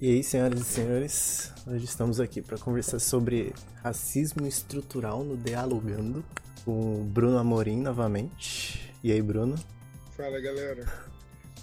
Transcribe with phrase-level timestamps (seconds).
[0.00, 3.52] E aí, senhoras e senhores, hoje estamos aqui para conversar sobre
[3.82, 6.24] racismo estrutural no Dialogando
[6.64, 8.94] com o Bruno Amorim novamente.
[9.04, 9.56] E aí, Bruno?
[10.16, 10.90] Fala galera,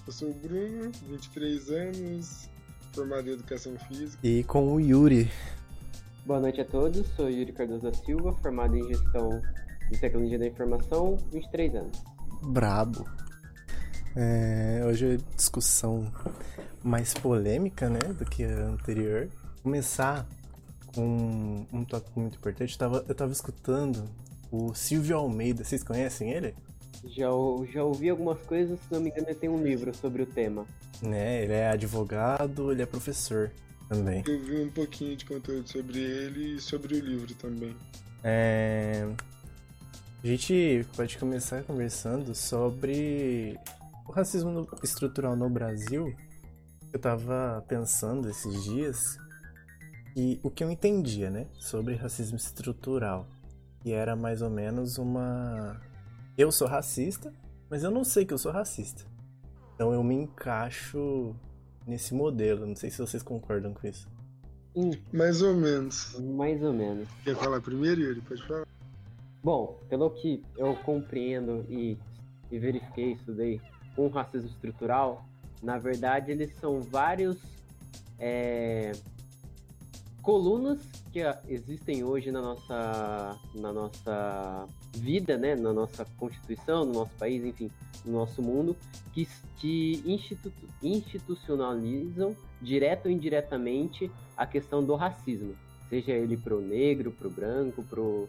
[0.06, 2.48] eu sou o Bruno, 23 anos,
[2.94, 4.20] formado em Educação Física.
[4.22, 5.32] E com o Yuri.
[6.24, 9.42] Boa noite a todos, sou Yuri Cardoso da Silva, formado em Gestão
[9.90, 12.04] de Tecnologia da Informação, 23 anos.
[12.44, 13.04] Brabo.
[14.16, 16.12] É, hoje é discussão
[16.88, 19.28] mais polêmica, né, do que a anterior.
[19.62, 20.26] Começar
[20.96, 22.74] com um tópico muito importante.
[22.74, 24.10] Eu tava, eu tava escutando
[24.50, 25.64] o Silvio Almeida.
[25.64, 26.56] Vocês conhecem ele?
[27.06, 27.28] Já,
[27.72, 30.66] já ouvi algumas coisas, se não me engano, ele tem um livro sobre o tema.
[31.02, 33.52] Né, ele é advogado, ele é professor
[33.88, 34.24] também.
[34.26, 37.76] Eu vi um pouquinho de conteúdo sobre ele e sobre o livro também.
[38.24, 39.08] É...
[40.24, 43.60] A gente pode começar conversando sobre
[44.08, 46.16] o racismo estrutural no Brasil.
[46.92, 49.18] Eu tava pensando esses dias
[50.16, 53.28] e o que eu entendia, né, sobre racismo estrutural,
[53.82, 55.80] que era mais ou menos uma
[56.38, 57.34] eu sou racista,
[57.70, 59.04] mas eu não sei que eu sou racista.
[59.76, 61.36] Então eu me encaixo
[61.86, 62.66] nesse modelo.
[62.66, 64.08] Não sei se vocês concordam com isso.
[64.76, 66.16] Hum, Mais ou menos.
[66.20, 67.08] mais ou menos.
[67.24, 68.22] Quer falar primeiro, Yuri?
[68.22, 68.68] Pode falar?
[69.44, 71.98] Bom, pelo que eu compreendo e,
[72.52, 73.62] e verifiquei, estudei
[73.96, 75.27] com o racismo estrutural,
[75.62, 77.38] na verdade eles são vários
[78.20, 78.92] é,
[80.22, 80.80] colunas
[81.12, 87.12] que ah, existem hoje na nossa, na nossa vida, né, na nossa constituição, no nosso
[87.18, 87.72] país, enfim,
[88.06, 88.76] no nosso mundo,
[89.14, 95.56] que, que institu- institucionalizam direto ou indiretamente a questão do racismo,
[95.90, 98.28] seja ele pro negro, pro branco, pro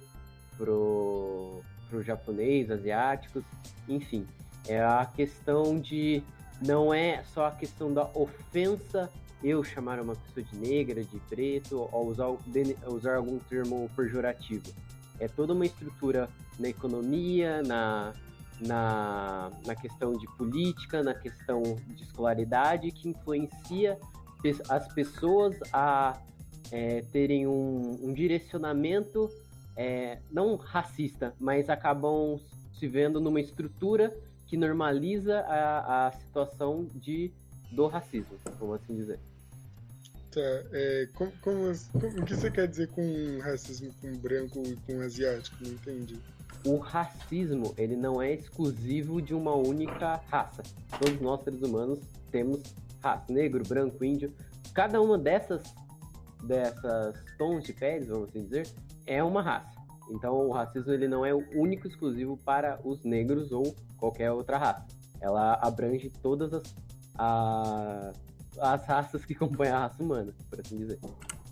[0.59, 3.45] pro, pro japonês, asiáticos,
[3.89, 4.27] enfim.
[4.67, 6.23] É a questão de.
[6.61, 9.11] Não é só a questão da ofensa
[9.43, 12.29] eu chamar uma pessoa de negra, de preto, ou usar,
[12.87, 14.65] usar algum termo pejorativo.
[15.21, 18.13] É toda uma estrutura na economia, na,
[18.61, 23.99] na, na questão de política, na questão de escolaridade, que influencia
[24.69, 26.19] as pessoas a
[26.71, 29.31] é, terem um, um direcionamento
[29.77, 32.41] é, não racista, mas acabam
[32.79, 34.15] se vendo numa estrutura
[34.49, 37.31] que normaliza a, a situação de,
[37.71, 39.19] do racismo, vamos assim dizer.
[40.33, 40.41] Tá.
[40.73, 45.01] É, como, como, como- o que você quer dizer com racismo com branco e com
[45.01, 45.57] asiático?
[45.61, 46.19] Não entendi.
[46.65, 50.63] O racismo, ele não é exclusivo de uma única raça.
[50.99, 52.61] Todos nós, seres humanos, temos
[53.03, 53.33] raça.
[53.33, 54.33] Negro, branco, índio.
[54.75, 55.63] Cada uma dessas,
[56.43, 58.69] dessas tons de pele, vamos assim dizer,
[59.07, 59.78] é uma raça.
[60.11, 64.57] Então, o racismo ele não é o único exclusivo para os negros ou qualquer outra
[64.59, 64.87] raça.
[65.21, 66.75] Ela abrange todas as,
[67.17, 68.13] a-
[68.61, 70.99] as raças que compõem a raça humana, por assim dizer.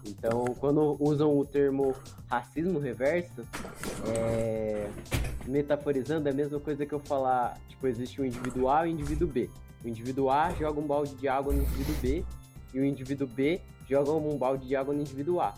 [0.06, 1.94] Então, quando usam o termo
[2.28, 3.42] racismo reverso,
[4.06, 4.88] é,
[5.46, 8.92] metaforizando, é a mesma coisa que eu falar, tipo, existe o indivíduo A e o
[8.92, 9.50] indivíduo B.
[9.84, 12.24] O indivíduo A joga um balde de água no indivíduo B
[12.72, 15.54] e o indivíduo B joga um balde de água no indivíduo A.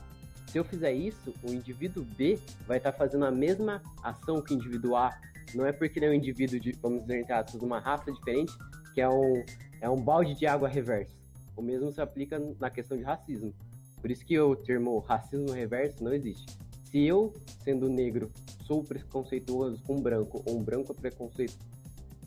[0.49, 4.57] Se eu fizer isso, o indivíduo B vai estar fazendo a mesma ação que o
[4.57, 5.15] indivíduo A.
[5.55, 8.53] Não é porque ele é um indivíduo de, vamos dizer, entre aspas, uma raça diferente,
[8.95, 9.45] que é um,
[9.83, 11.15] é um balde de água reverso.
[11.55, 13.53] O mesmo se aplica na questão de racismo.
[14.01, 16.47] Por isso que o termo racismo reverso não existe.
[16.85, 18.31] Se eu, sendo negro,
[18.67, 21.59] sou preconceituoso com branco, ou um branco é preconceito,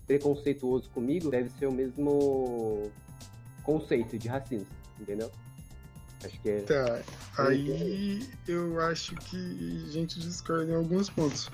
[0.05, 2.91] preconceituoso comigo, deve ser o mesmo
[3.63, 4.67] conceito de racismo,
[4.99, 5.31] entendeu?
[6.23, 6.61] Acho que é.
[6.61, 7.01] Tá.
[7.37, 11.49] Aí eu acho que a gente discorda em alguns pontos.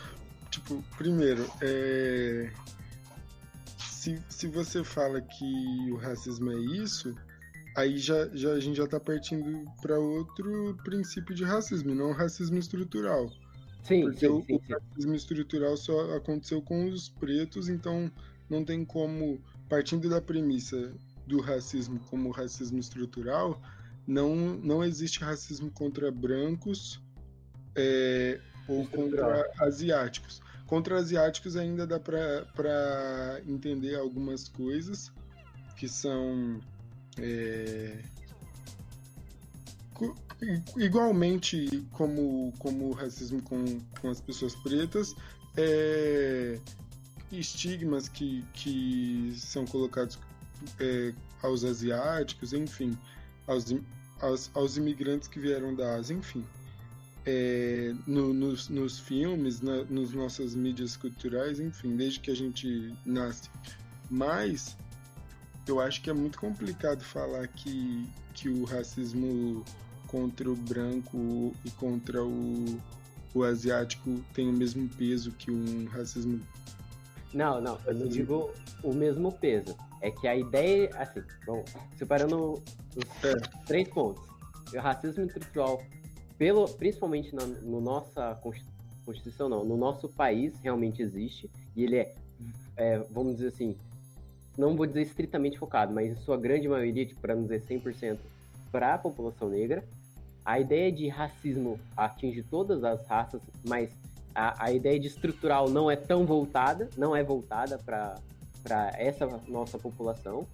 [0.49, 2.51] Tipo, primeiro, é...
[3.77, 7.15] se, se você fala que o racismo é isso,
[7.75, 12.57] aí já, já, a gente já tá partindo para outro princípio de racismo, não racismo
[12.57, 13.31] estrutural.
[13.83, 14.73] Sim, Porque sim, o, sim, o sim.
[14.73, 18.11] racismo estrutural só aconteceu com os pretos, então
[18.49, 19.39] não tem como,
[19.69, 20.91] partindo da premissa
[21.25, 23.61] do racismo como racismo estrutural,
[24.07, 27.01] não, não existe racismo contra brancos
[27.75, 29.43] é, ou Estrutural.
[29.43, 30.41] contra asiáticos.
[30.65, 35.11] Contra asiáticos ainda dá para entender algumas coisas
[35.75, 36.59] que são
[37.17, 38.01] é,
[40.75, 45.15] igualmente como, como o racismo com, com as pessoas pretas,
[45.55, 46.59] é,
[47.31, 50.19] estigmas que, que são colocados
[50.79, 52.97] é, aos asiáticos, enfim,
[53.47, 53.65] aos,
[54.21, 56.43] aos, aos imigrantes que vieram da Ásia, enfim.
[57.25, 62.93] É, no- nos, nos filmes, na, nas nossas mídias culturais, enfim, desde que a gente
[63.05, 63.49] nasce.
[64.09, 64.77] Mas
[65.67, 69.65] eu acho que é muito complicado falar que, que o racismo
[70.07, 72.79] contra o branco e contra o,
[73.33, 76.39] o asiático tem o mesmo peso que um racismo.
[77.33, 79.75] Não, não, eu não digo o mesmo peso.
[80.01, 81.63] É que a ideia, assim, bom,
[81.97, 82.53] separando
[82.95, 84.23] os três pontos.
[84.73, 85.81] O racismo estrutural,
[86.37, 88.39] pelo, principalmente na no nossa
[89.05, 92.13] Constituição, não, no nosso país realmente existe, e ele é,
[92.75, 93.75] é vamos dizer assim,
[94.57, 98.17] não vou dizer estritamente focado, mas em sua grande maioria, tipo, para não dizer 100%,
[98.71, 99.83] para a população negra.
[100.43, 103.91] A ideia de racismo atinge todas as raças, mas
[104.33, 108.17] a, a ideia de estrutural não é tão voltada, não é voltada para
[108.97, 110.47] essa nossa população.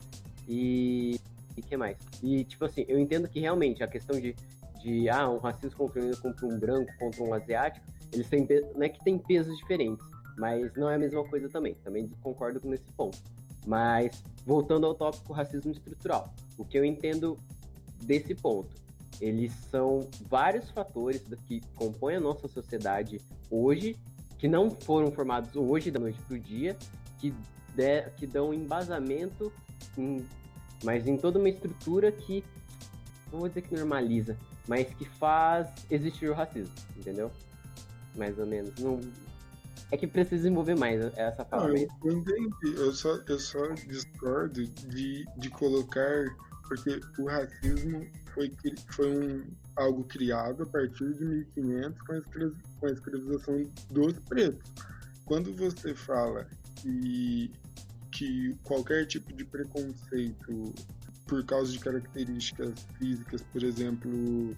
[0.47, 1.19] E
[1.55, 1.97] e que mais?
[2.21, 4.35] E, tipo assim, eu entendo que realmente a questão de,
[4.81, 8.89] de ah, um racismo contra, contra um branco, contra um asiático, eles têm, não é
[8.89, 10.05] que tem pesos diferentes,
[10.37, 11.75] mas não é a mesma coisa também.
[11.83, 13.19] Também concordo com esse ponto.
[13.65, 17.37] Mas, voltando ao tópico racismo estrutural, o que eu entendo
[18.01, 18.83] desse ponto
[19.21, 23.95] eles são vários fatores que compõem a nossa sociedade hoje,
[24.37, 26.75] que não foram formados hoje, da noite para o dia,
[27.19, 27.33] que,
[27.75, 29.51] de, que dão embasamento,
[29.97, 30.25] em,
[30.83, 32.43] mas em toda uma estrutura que,
[33.31, 34.37] não vou dizer que normaliza,
[34.67, 37.31] mas que faz existir o racismo, entendeu?
[38.15, 38.75] Mais ou menos.
[38.79, 38.99] Não,
[39.93, 41.79] é que precisa desenvolver mais essa palavra.
[41.79, 42.75] eu, eu entendi.
[42.75, 46.35] Eu só, eu só discordo de, de colocar.
[46.67, 48.51] Porque o racismo foi,
[48.87, 54.13] foi um, algo criado a partir de 1500 com a, escrav, com a escravização dos
[54.21, 54.71] pretos.
[55.25, 56.47] Quando você fala
[56.83, 57.51] que,
[58.11, 60.73] que qualquer tipo de preconceito
[61.25, 64.55] por causa de características físicas, por exemplo,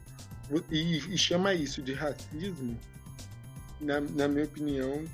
[0.72, 2.78] e, e chama isso de racismo,
[3.80, 5.06] na, na minha opinião,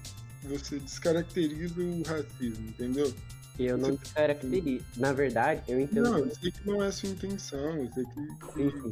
[0.44, 3.14] você descaracteriza o racismo, entendeu?
[3.60, 4.86] Eu não descaracterizo.
[4.98, 6.04] Na verdade, eu entendo.
[6.04, 8.54] Não, eu sei que não é a sua intenção, eu sei que.
[8.54, 8.92] Sim, sim.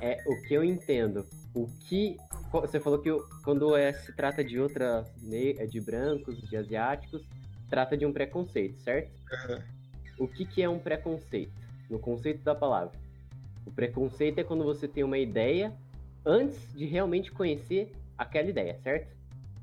[0.00, 1.26] É o que eu entendo.
[1.52, 2.16] O que.
[2.52, 3.10] Você falou que
[3.44, 5.04] quando é, se trata de outra.
[5.30, 7.22] É de brancos, de asiáticos,
[7.70, 9.10] trata de um preconceito, certo?
[9.48, 9.62] É.
[10.18, 11.52] O que, que é um preconceito?
[11.88, 12.92] No conceito da palavra.
[13.64, 15.72] O preconceito é quando você tem uma ideia
[16.26, 19.16] antes de realmente conhecer aquela ideia, certo?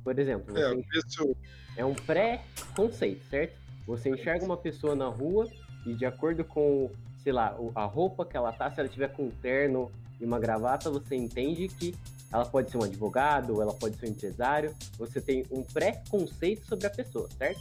[0.03, 3.57] Por exemplo, é, é um pré-conceito, certo?
[3.85, 5.47] Você enxerga uma pessoa na rua
[5.85, 6.89] e de acordo com,
[7.23, 10.39] sei lá, a roupa que ela tá, se ela tiver com um terno e uma
[10.39, 11.93] gravata, você entende que
[12.31, 14.73] ela pode ser um advogado, ou ela pode ser um empresário.
[14.97, 17.59] Você tem um pré-conceito sobre a pessoa, certo?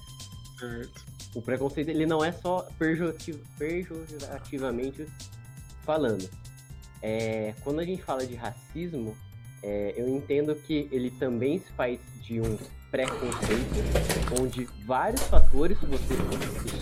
[0.58, 1.04] Certo.
[1.34, 5.06] O preconceito ele não é só pejorativ pejorativamente
[5.84, 6.28] falando.
[7.02, 9.16] É, quando a gente fala de racismo,
[9.62, 12.58] é, eu entendo que ele também se faz de um
[12.90, 16.14] pré-conceito, onde vários fatores você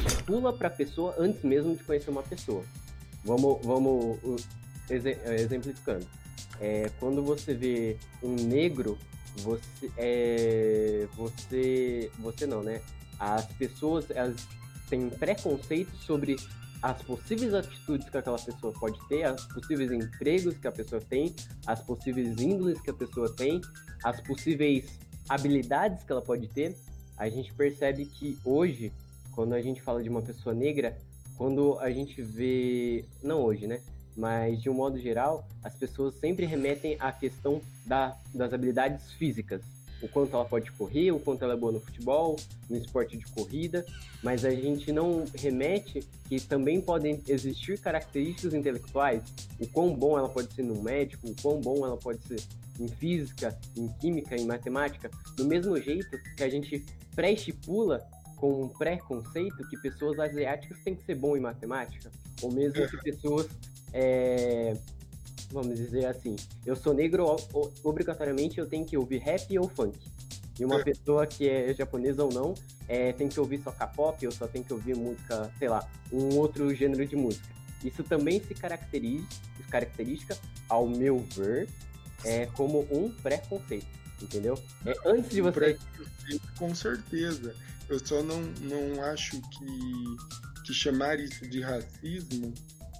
[0.06, 2.64] estipula para a pessoa antes mesmo de conhecer uma pessoa.
[3.24, 4.18] Vamos, vamos
[4.88, 6.06] exemplificando.
[6.60, 8.96] É, quando você vê um negro,
[9.38, 12.80] você, é, você, você não, né?
[13.18, 14.46] As pessoas elas
[14.88, 16.36] têm preconceito sobre
[16.82, 21.34] as possíveis atitudes que aquela pessoa pode ter, os possíveis empregos que a pessoa tem,
[21.66, 23.60] as possíveis índoles que a pessoa tem,
[24.04, 26.76] as possíveis habilidades que ela pode ter,
[27.16, 28.92] a gente percebe que hoje,
[29.32, 30.98] quando a gente fala de uma pessoa negra,
[31.38, 33.80] quando a gente vê, não hoje, né?
[34.16, 39.62] Mas de um modo geral, as pessoas sempre remetem à questão da, das habilidades físicas.
[40.04, 42.36] O quanto ela pode correr, o quanto ela é boa no futebol,
[42.68, 43.86] no esporte de corrida,
[44.22, 49.22] mas a gente não remete que também podem existir características intelectuais,
[49.58, 52.38] o quão bom ela pode ser no médico, o quão bom ela pode ser
[52.78, 56.84] em física, em química, em matemática, do mesmo jeito que a gente
[57.14, 58.06] pré-estipula
[58.36, 62.10] com um pré-conceito que pessoas asiáticas têm que ser bom em matemática,
[62.42, 63.48] ou mesmo que pessoas,
[63.90, 64.76] é,
[65.54, 66.34] vamos dizer assim,
[66.66, 67.36] eu sou negro,
[67.84, 69.98] obrigatoriamente eu tenho que ouvir rap ou funk.
[70.58, 72.54] E uma pessoa que é japonesa ou não,
[72.86, 76.36] é, tem que ouvir só K-pop, ou só tem que ouvir música, sei lá, um
[76.36, 77.48] outro gênero de música.
[77.84, 79.26] Isso também se caracteriza,
[79.70, 80.36] característica,
[80.68, 81.68] ao meu ver,
[82.24, 83.86] é, como um preconceito,
[84.22, 84.56] entendeu?
[84.86, 85.78] É antes de você.
[86.56, 87.54] Com certeza.
[87.88, 92.54] Eu só não, não acho que, que chamar isso de racismo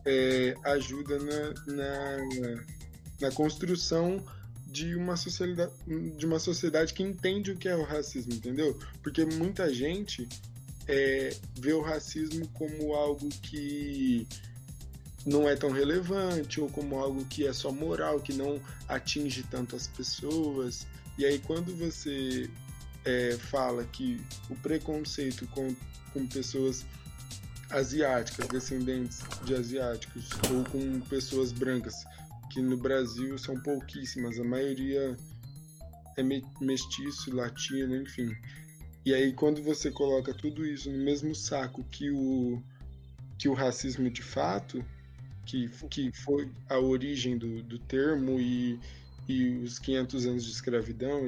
[0.05, 2.65] é, ajuda na, na,
[3.21, 4.25] na construção
[4.67, 5.73] de uma sociedade
[6.17, 8.77] de uma sociedade que entende o que é o racismo, entendeu?
[9.03, 10.29] Porque muita gente
[10.89, 14.27] é, vê o racismo como algo que
[15.25, 19.77] não é tão relevante ou como algo que é só moral, que não atinge tanto
[19.77, 20.87] as pessoas.
[21.17, 22.51] E aí quando você
[23.05, 24.21] é, fala que
[24.51, 25.75] o preconceito com,
[26.13, 26.85] com pessoas
[27.75, 32.05] asiáticas, descendentes de asiáticos, ou com pessoas brancas,
[32.51, 35.17] que no Brasil são pouquíssimas, a maioria
[36.17, 36.23] é
[36.61, 38.35] mestiço, latino, enfim.
[39.05, 42.63] E aí quando você coloca tudo isso no mesmo saco que o
[43.37, 44.85] que o racismo de fato,
[45.45, 48.79] que, que foi a origem do, do termo e,
[49.29, 51.23] e os 500 anos de escravidão,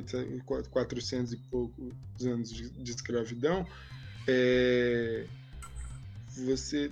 [0.70, 1.92] 400 e poucos
[2.24, 3.66] anos de, de escravidão,
[4.28, 5.26] é,
[6.44, 6.90] você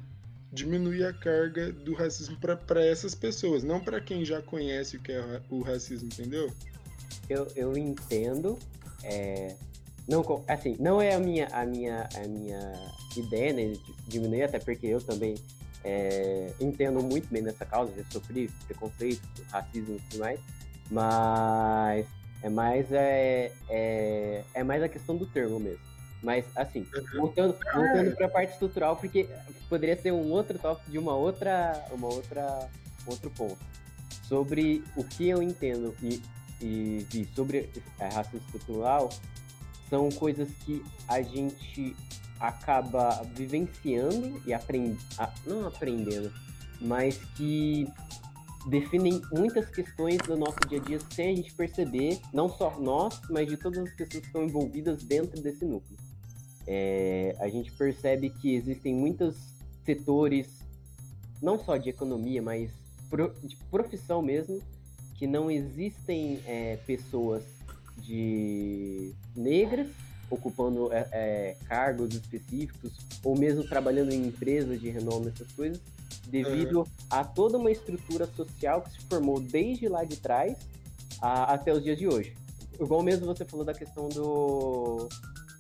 [0.53, 5.13] diminui a carga do racismo para essas pessoas, não para quem já conhece o que
[5.13, 6.53] é o racismo, entendeu?
[7.29, 8.59] Eu, eu entendo.
[9.03, 9.57] É,
[10.07, 14.59] não, assim, não é a minha, a minha, a minha ideia né, de diminuir, até
[14.59, 15.35] porque eu também
[15.83, 20.41] é, entendo muito bem nessa causa, já sofri preconceito, racismo e tudo mais,
[20.91, 22.07] mas
[22.43, 25.94] é mais, é, é, é mais a questão do termo mesmo.
[26.25, 27.21] Mas, assim, uhum.
[27.21, 29.29] voltando, voltando para a parte estrutural, porque
[29.69, 32.69] poderia ser um outro tópico de uma outra, uma outra,
[33.07, 33.59] outro ponto.
[34.27, 36.23] Sobre o que eu entendo e,
[36.63, 37.69] e vi sobre
[38.01, 39.11] a racismo estrutural,
[39.91, 41.95] são coisas que a gente
[42.41, 44.99] acaba vivenciando e aprendendo,
[45.47, 46.33] não aprendendo,
[46.81, 47.87] mas que
[48.67, 53.21] definem muitas questões do nosso dia a dia sem a gente perceber, não só nós,
[53.31, 55.99] mas de todas as pessoas que estão envolvidas dentro desse núcleo.
[56.67, 59.37] É, a gente percebe que existem muitos
[59.85, 60.49] setores,
[61.43, 62.71] não só de economia, mas
[63.11, 64.61] pro, de profissão mesmo,
[65.15, 67.45] que não existem é, pessoas
[67.99, 69.89] de negras
[70.31, 72.93] ocupando é, é, cargos específicos
[73.23, 75.81] ou mesmo trabalhando em empresas de renome, essas coisas,
[76.27, 76.87] devido uhum.
[77.11, 80.57] a toda uma estrutura social que se formou desde lá de trás
[81.21, 82.35] a, até os dias de hoje.
[82.81, 85.09] Igual mesmo você falou da questão do,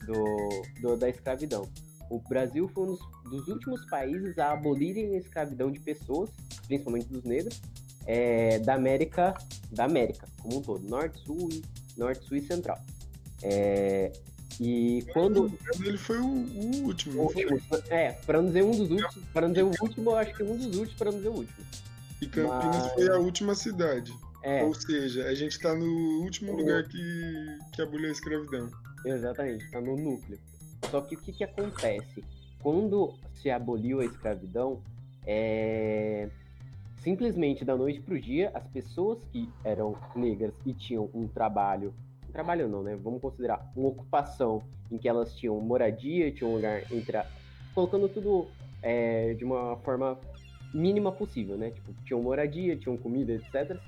[0.06, 1.68] do, do, da escravidão.
[2.10, 6.30] O Brasil foi um dos, dos, últimos países a abolirem a escravidão de pessoas,
[6.66, 7.60] principalmente dos negros,
[8.06, 9.34] é, da América,
[9.72, 11.48] da América como um todo, norte, sul,
[11.96, 12.78] norte, sul e central.
[13.42, 14.12] É,
[14.60, 15.52] e quando.
[15.82, 17.22] Ele foi o, o último.
[17.22, 20.16] O último é, para não dizer um dos últimos, para não dizer o último, eu
[20.16, 21.66] acho que um dos últimos, para não dizer o último.
[22.20, 22.92] E Campinas Mas...
[22.92, 24.14] foi a última cidade.
[24.42, 24.62] É.
[24.62, 28.70] Ou seja, a gente está no último lugar que, que aboliu a escravidão.
[29.04, 30.38] Exatamente, está no núcleo.
[30.90, 32.24] Só que o que, que acontece?
[32.62, 34.80] Quando se aboliu a escravidão,
[35.26, 36.28] é...
[36.98, 41.92] simplesmente da noite para o dia, as pessoas que eram negras e tinham um trabalho
[42.34, 42.96] trabalho não, né?
[42.96, 47.26] Vamos considerar uma ocupação em que elas tinham moradia, tinham um lugar entre a...
[47.72, 48.48] colocando tudo
[48.82, 50.18] é, de uma forma
[50.74, 51.70] mínima possível, né?
[51.70, 53.78] Tipo, tinham moradia, tinham comida, etc.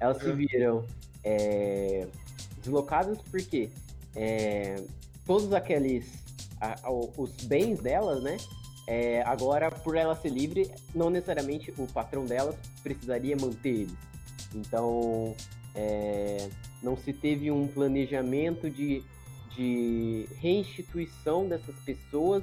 [0.00, 0.36] Elas se uhum.
[0.36, 0.84] viram
[1.22, 2.08] é,
[2.62, 3.68] deslocadas porque
[4.14, 4.82] é,
[5.26, 6.06] todos aqueles
[6.60, 8.36] a, a, os bens delas, né?
[8.86, 13.94] É, agora, por ela ser livre, não necessariamente o patrão delas precisaria manter eles.
[14.54, 15.34] Então,
[15.74, 16.48] é,
[16.82, 19.04] não se teve um planejamento de,
[19.54, 22.42] de reinstituição dessas pessoas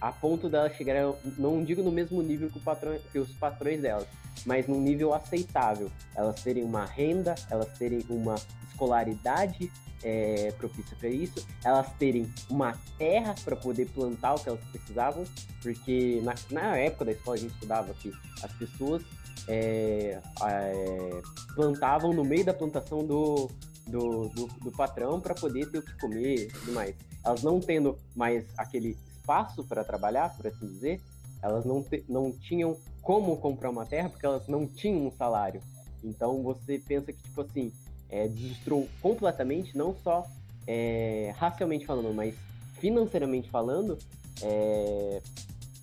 [0.00, 4.06] a ponto delas chegarem, não digo no mesmo nível que, patrão, que, os patrões delas,
[4.46, 5.90] mas num nível aceitável.
[6.14, 8.36] Elas terem uma renda, elas terem uma
[8.70, 9.70] escolaridade
[10.02, 15.24] é, propícia para isso, elas terem uma terra para poder plantar o que elas precisavam,
[15.62, 18.12] porque na, na época da escola a gente estudava que
[18.42, 19.02] as pessoas
[19.48, 21.22] é, é,
[21.54, 23.50] plantavam no meio da plantação do,
[23.86, 26.94] do, do, do patrão para poder ter o que comer e tudo mais.
[27.24, 31.00] Elas não tendo mais aquele espaço para trabalhar, por assim dizer,
[31.42, 35.62] elas não, te, não tinham como comprar uma terra porque elas não tinham um salário.
[36.02, 37.72] Então você pensa que, tipo assim,
[38.10, 40.26] é, destruiu completamente, não só
[40.66, 42.34] é, racialmente falando, mas
[42.78, 43.98] financeiramente falando,
[44.42, 45.22] é,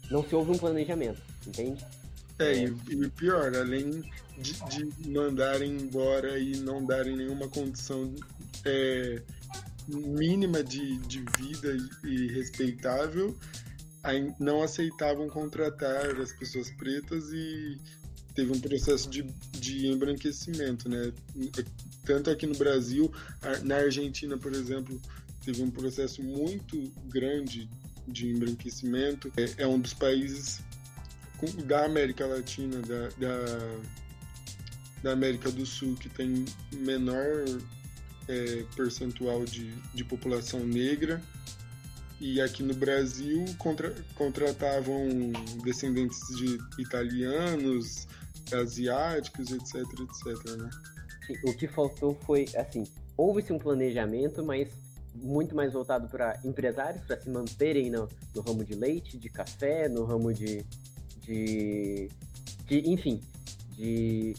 [0.09, 1.85] não se houve um planejamento, entende?
[2.39, 4.03] É, e, e pior, além
[4.37, 8.13] de, de mandarem embora e não darem nenhuma condição
[8.65, 9.21] é,
[9.87, 13.35] mínima de, de vida e respeitável,
[14.39, 17.77] não aceitavam contratar as pessoas pretas e
[18.35, 21.11] teve um processo de, de embranquecimento, né?
[22.05, 23.11] Tanto aqui no Brasil,
[23.63, 24.99] na Argentina, por exemplo,
[25.43, 27.69] teve um processo muito grande
[28.07, 29.31] de embranquecimento.
[29.37, 30.61] É, é um dos países
[31.65, 33.79] da América Latina, da, da,
[35.03, 37.45] da América do Sul, que tem menor
[38.27, 41.21] é, percentual de, de população negra.
[42.19, 45.33] E aqui no Brasil contra, contratavam
[45.63, 48.07] descendentes de italianos,
[48.53, 50.69] asiáticos, etc, etc, né?
[51.43, 52.83] O que faltou foi, assim,
[53.17, 54.69] houve-se um planejamento, mas
[55.15, 59.87] muito mais voltado para empresários, para se manterem no, no, ramo de leite, de café,
[59.87, 60.65] no ramo de,
[61.21, 62.09] de,
[62.65, 63.21] de enfim,
[63.71, 64.33] de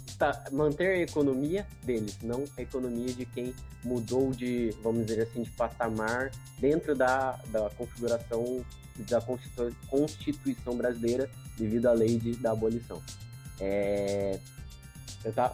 [0.53, 5.51] manter a economia deles, não a economia de quem mudou de, vamos dizer assim, de
[5.51, 8.65] patamar dentro da, da configuração
[9.11, 9.21] da
[9.89, 11.29] Constituição brasileira
[11.59, 13.03] devido à lei de, da abolição.
[13.61, 14.39] É,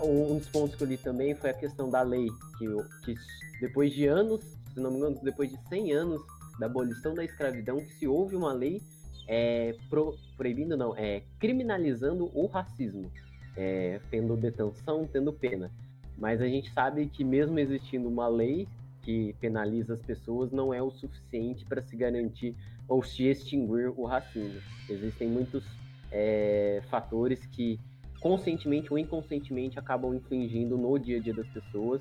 [0.02, 2.28] um dos pontos que eu li também foi a questão da lei,
[2.59, 2.66] que,
[3.04, 3.14] que
[3.61, 4.40] depois de anos,
[4.73, 6.23] se não me engano, depois de 100 anos
[6.59, 8.83] da abolição da escravidão, que se houve uma lei
[9.26, 13.11] é, pro, proibindo, não, é, criminalizando o racismo,
[13.57, 15.71] é, tendo detenção, tendo pena.
[16.19, 18.69] Mas a gente sabe que mesmo existindo uma lei
[19.02, 22.54] que penaliza as pessoas, não é o suficiente para se garantir
[22.88, 24.61] ou se extinguir o racismo.
[24.88, 25.64] Existem muitos
[26.11, 27.81] é, fatores que
[28.22, 32.00] conscientemente ou inconscientemente acabam infligindo no dia a dia das pessoas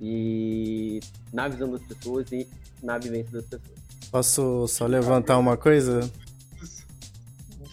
[0.00, 0.98] e
[1.32, 2.46] na visão das pessoas e
[2.82, 3.78] na vivência das pessoas.
[4.10, 6.10] Posso só levantar uma coisa?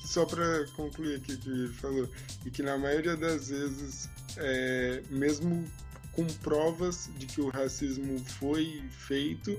[0.05, 2.09] Só para concluir aqui o que ele falou,
[2.45, 5.65] e que na maioria das vezes, é, mesmo
[6.13, 9.57] com provas de que o racismo foi feito,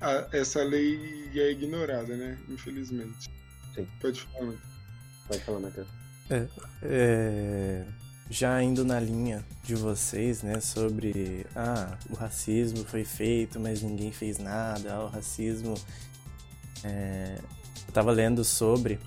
[0.00, 2.38] a, essa lei é ignorada, né?
[2.48, 3.30] Infelizmente.
[3.74, 3.86] Sim.
[4.00, 4.54] Pode falar,
[5.28, 6.03] Pode falar, Matheus.
[6.30, 6.46] É,
[6.82, 7.84] é,
[8.30, 14.10] já indo na linha de vocês, né, sobre ah, o racismo foi feito, mas ninguém
[14.10, 15.74] fez nada, ah, o racismo.
[16.82, 17.38] É,
[17.86, 18.98] eu tava lendo sobre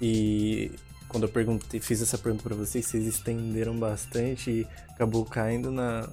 [0.00, 0.72] e
[1.08, 6.08] quando eu perguntei, fiz essa pergunta para vocês, vocês estenderam bastante e acabou caindo na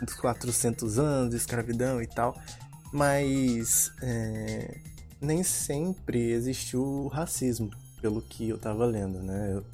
[0.00, 2.38] nos 400 anos de escravidão e tal,
[2.92, 4.78] mas é,
[5.20, 9.52] nem sempre existiu racismo, pelo que eu tava lendo, né?
[9.54, 9.64] Eu,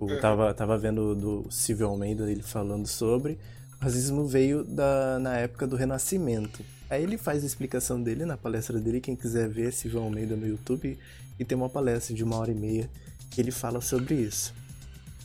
[0.00, 0.20] eu é.
[0.20, 3.38] tava, tava vendo do Silvio Almeida ele falando sobre.
[3.80, 6.64] O racismo veio da, na época do Renascimento.
[6.88, 9.00] Aí ele faz a explicação dele na palestra dele.
[9.00, 10.98] Quem quiser ver, Silvio Almeida no YouTube.
[11.38, 12.90] E tem uma palestra de uma hora e meia
[13.30, 14.52] que ele fala sobre isso.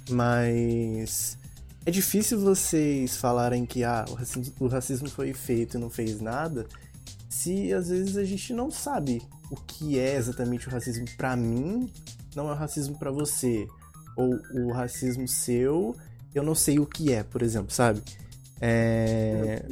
[0.09, 1.37] Mas
[1.85, 6.19] é difícil vocês falarem que ah, o, racismo, o racismo foi feito e não fez
[6.19, 6.65] nada,
[7.29, 11.91] se às vezes a gente não sabe o que é exatamente o racismo para mim,
[12.35, 13.67] não é o racismo para você
[14.15, 15.95] ou o racismo seu,
[16.33, 18.01] eu não sei o que é, por exemplo, sabe?
[18.59, 19.65] É...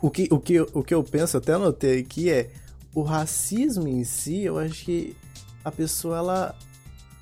[0.00, 2.50] O, que, o, que, o que eu penso, até anotei aqui, é
[2.94, 5.16] o racismo em si, eu acho que
[5.64, 6.58] a pessoa, ela.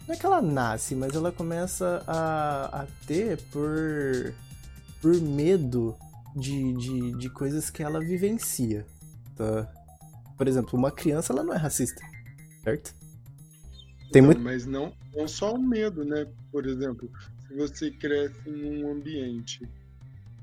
[0.07, 4.35] Não é que ela nasce, mas ela começa a, a ter por,
[5.01, 5.97] por medo
[6.37, 8.85] de, de, de coisas que ela vivencia,
[9.35, 9.67] tá?
[10.37, 12.03] Por exemplo, uma criança, ela não é racista,
[12.63, 12.95] certo?
[14.15, 14.41] Tem não, muito...
[14.43, 16.25] Mas não, não só o medo, né?
[16.53, 17.11] Por exemplo,
[17.49, 19.69] se você cresce num ambiente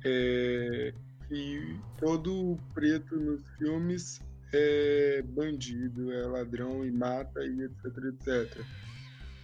[0.04, 0.94] é,
[1.32, 4.20] e todo preto nos filmes
[4.52, 8.66] é bandido, é ladrão e mata e etc, etc.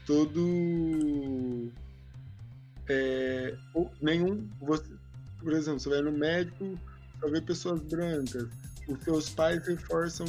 [0.05, 1.71] Todo.
[2.89, 3.55] É,
[4.01, 4.45] nenhum.
[4.59, 4.91] Você,
[5.39, 6.77] por exemplo, você vai no médico,
[7.21, 8.49] só vê pessoas brancas.
[8.89, 10.27] Os seus pais reforçam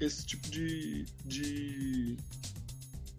[0.00, 2.16] esse tipo de, de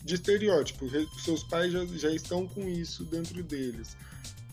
[0.06, 0.88] de estereótipo.
[1.20, 3.98] Seus pais já, já estão com isso dentro deles.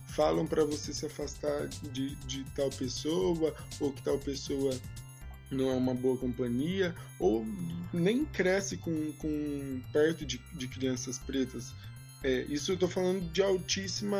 [0.08, 4.74] Falam para você se afastar de, de tal pessoa, ou que tal pessoa
[5.50, 7.46] não é uma boa companhia, ou
[7.92, 11.74] nem cresce com, com perto de, de crianças pretas.
[12.24, 14.18] É, isso eu estou falando de altíssima,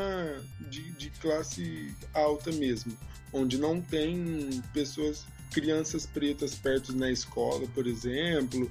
[0.71, 2.97] de, de classe alta mesmo,
[3.33, 8.71] onde não tem pessoas, crianças pretas perto na escola, por exemplo,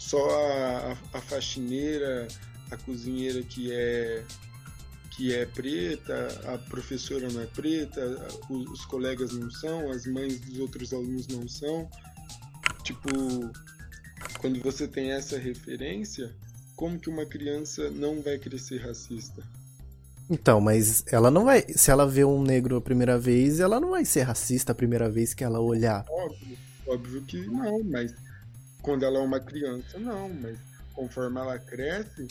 [0.00, 2.26] só a, a faxineira,
[2.70, 4.24] a cozinheira que é
[5.10, 8.00] que é preta, a professora não é preta,
[8.48, 11.86] os, os colegas não são, as mães dos outros alunos não são.
[12.82, 13.10] Tipo,
[14.38, 16.34] quando você tem essa referência,
[16.74, 19.42] como que uma criança não vai crescer racista?
[20.30, 21.66] Então, mas ela não vai.
[21.68, 25.10] Se ela vê um negro a primeira vez, ela não vai ser racista a primeira
[25.10, 26.06] vez que ela olhar.
[26.08, 28.14] Óbvio, óbvio que não, mas
[28.82, 30.58] quando ela é uma criança, não, mas
[30.94, 32.26] conforme ela cresce,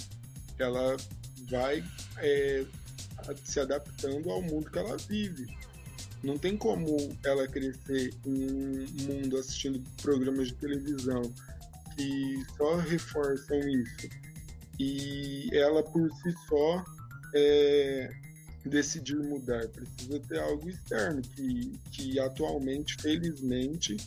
[0.58, 0.98] ela
[1.50, 1.84] vai
[2.18, 2.66] é,
[3.44, 5.48] se adaptando ao mundo que ela vive.
[6.22, 11.22] Não tem como ela crescer em um mundo assistindo programas de televisão
[11.96, 14.10] que só reforçam isso.
[14.78, 16.84] E ela por si só
[17.34, 18.10] é,
[18.66, 19.68] decidir mudar.
[19.70, 23.98] Precisa ter algo externo, que, que atualmente, felizmente,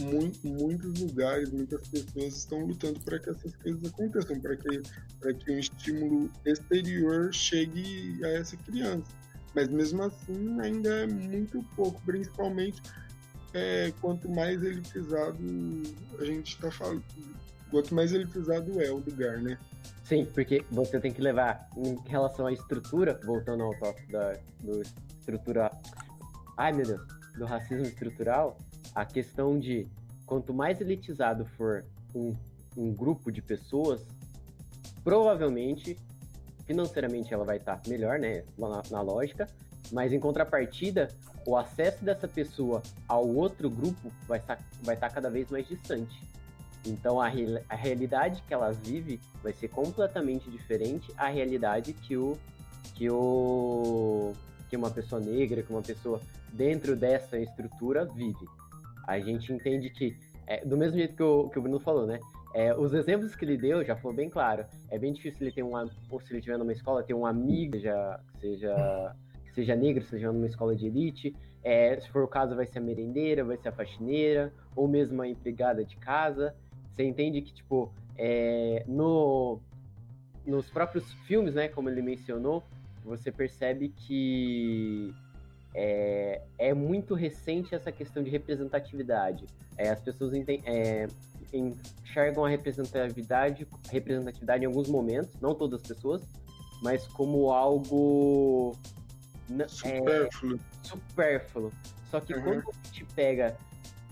[0.00, 4.82] muitos lugares, muitas pessoas estão lutando para que essas coisas aconteçam, para que,
[5.34, 9.12] que um estímulo exterior chegue a essa criança.
[9.54, 12.82] Mas mesmo assim ainda é muito pouco, principalmente
[13.54, 15.38] é, quanto mais elitizado
[16.18, 17.02] a gente está falando.
[17.70, 19.58] Quanto mais elitizado é o lugar, né?
[20.04, 24.82] Sim, porque você tem que levar em relação à estrutura, voltando ao tópico da, do
[25.18, 25.70] estrutura.
[26.56, 27.02] Ai meu Deus,
[27.36, 28.56] do racismo estrutural,
[28.96, 29.86] a questão de
[30.24, 32.34] quanto mais elitizado for um,
[32.74, 34.00] um grupo de pessoas,
[35.04, 35.98] provavelmente,
[36.66, 38.42] financeiramente ela vai estar melhor, né?
[38.56, 39.46] Na, na lógica,
[39.92, 41.08] mas em contrapartida,
[41.46, 46.18] o acesso dessa pessoa ao outro grupo vai estar, vai estar cada vez mais distante.
[46.86, 47.26] Então a,
[47.68, 52.38] a realidade que ela vive vai ser completamente diferente à realidade que o
[52.94, 54.32] que o
[54.70, 56.20] que uma pessoa negra, que uma pessoa
[56.52, 58.46] dentro dessa estrutura vive.
[59.06, 60.16] A gente entende que
[60.46, 62.18] é, do mesmo jeito que o, que o Bruno falou, né?
[62.54, 64.64] É, os exemplos que ele deu já foi bem claro.
[64.90, 65.72] É bem difícil ele ter um,
[66.10, 69.14] ou se ele estiver numa escola, ter um amigo já seja
[69.52, 71.34] seja negro, seja numa escola de elite.
[71.64, 75.20] É, se for o caso, vai ser a merendeira, vai ser a faxineira, ou mesmo
[75.22, 76.54] a empregada de casa.
[76.94, 79.58] Você entende que, tipo, é, no,
[80.46, 82.62] nos próprios filmes, né, como ele mencionou,
[83.02, 85.12] você percebe que
[85.78, 89.44] é, é muito recente essa questão de representatividade.
[89.76, 90.32] É, as pessoas
[90.64, 91.06] é,
[91.52, 96.22] enxergam a representatividade, representatividade em alguns momentos, não todas as pessoas,
[96.82, 98.74] mas como algo
[99.58, 100.60] é, supérfluo.
[100.82, 101.72] supérfluo.
[102.10, 102.42] Só que uhum.
[102.42, 103.56] quando a gente pega.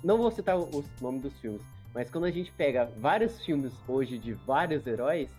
[0.03, 1.63] Não vou citar o nome dos filmes,
[1.95, 5.31] mas quando a gente pega vários filmes hoje de vários heróis,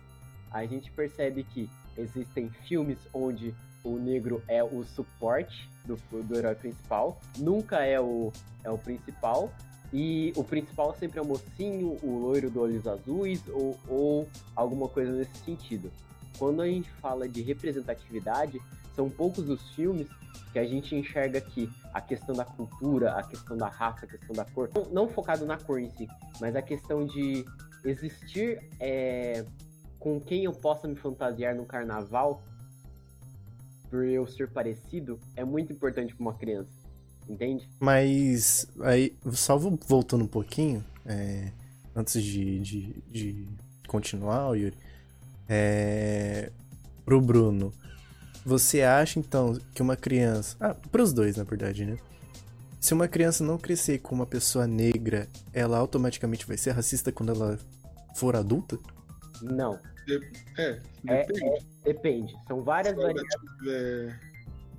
[0.50, 3.54] a gente percebe que existem filmes onde
[3.86, 8.32] o negro é o suporte do, do herói principal, nunca é o,
[8.64, 9.52] é o principal,
[9.92, 14.88] e o principal sempre é o mocinho, o loiro do olhos azuis, ou, ou alguma
[14.88, 15.90] coisa nesse sentido.
[16.36, 18.60] Quando a gente fala de representatividade,
[18.94, 20.08] são poucos os filmes
[20.52, 24.34] que a gente enxerga que a questão da cultura, a questão da raça, a questão
[24.34, 26.08] da cor, não, não focado na cor em si,
[26.40, 27.44] mas a questão de
[27.84, 29.44] existir é,
[29.98, 32.42] com quem eu possa me fantasiar no carnaval
[33.90, 36.70] por eu ser parecido é muito importante para uma criança,
[37.28, 37.68] entende?
[37.80, 41.52] Mas aí, só voltando um pouquinho, é,
[41.94, 43.46] antes de, de, de
[43.86, 44.76] continuar, Yuri,
[45.48, 46.50] é,
[47.04, 47.72] pro Bruno,
[48.44, 50.56] você acha, então, que uma criança.
[50.60, 51.96] Ah, pros dois, na verdade, né?
[52.80, 57.32] Se uma criança não crescer com uma pessoa negra, ela automaticamente vai ser racista quando
[57.32, 57.58] ela
[58.14, 58.78] for adulta?
[59.42, 59.78] Não.
[60.08, 60.14] É,
[60.62, 61.42] é, depende.
[61.44, 62.36] É, é, depende.
[62.46, 63.34] São várias se variáveis.
[63.34, 64.20] Ela tiver,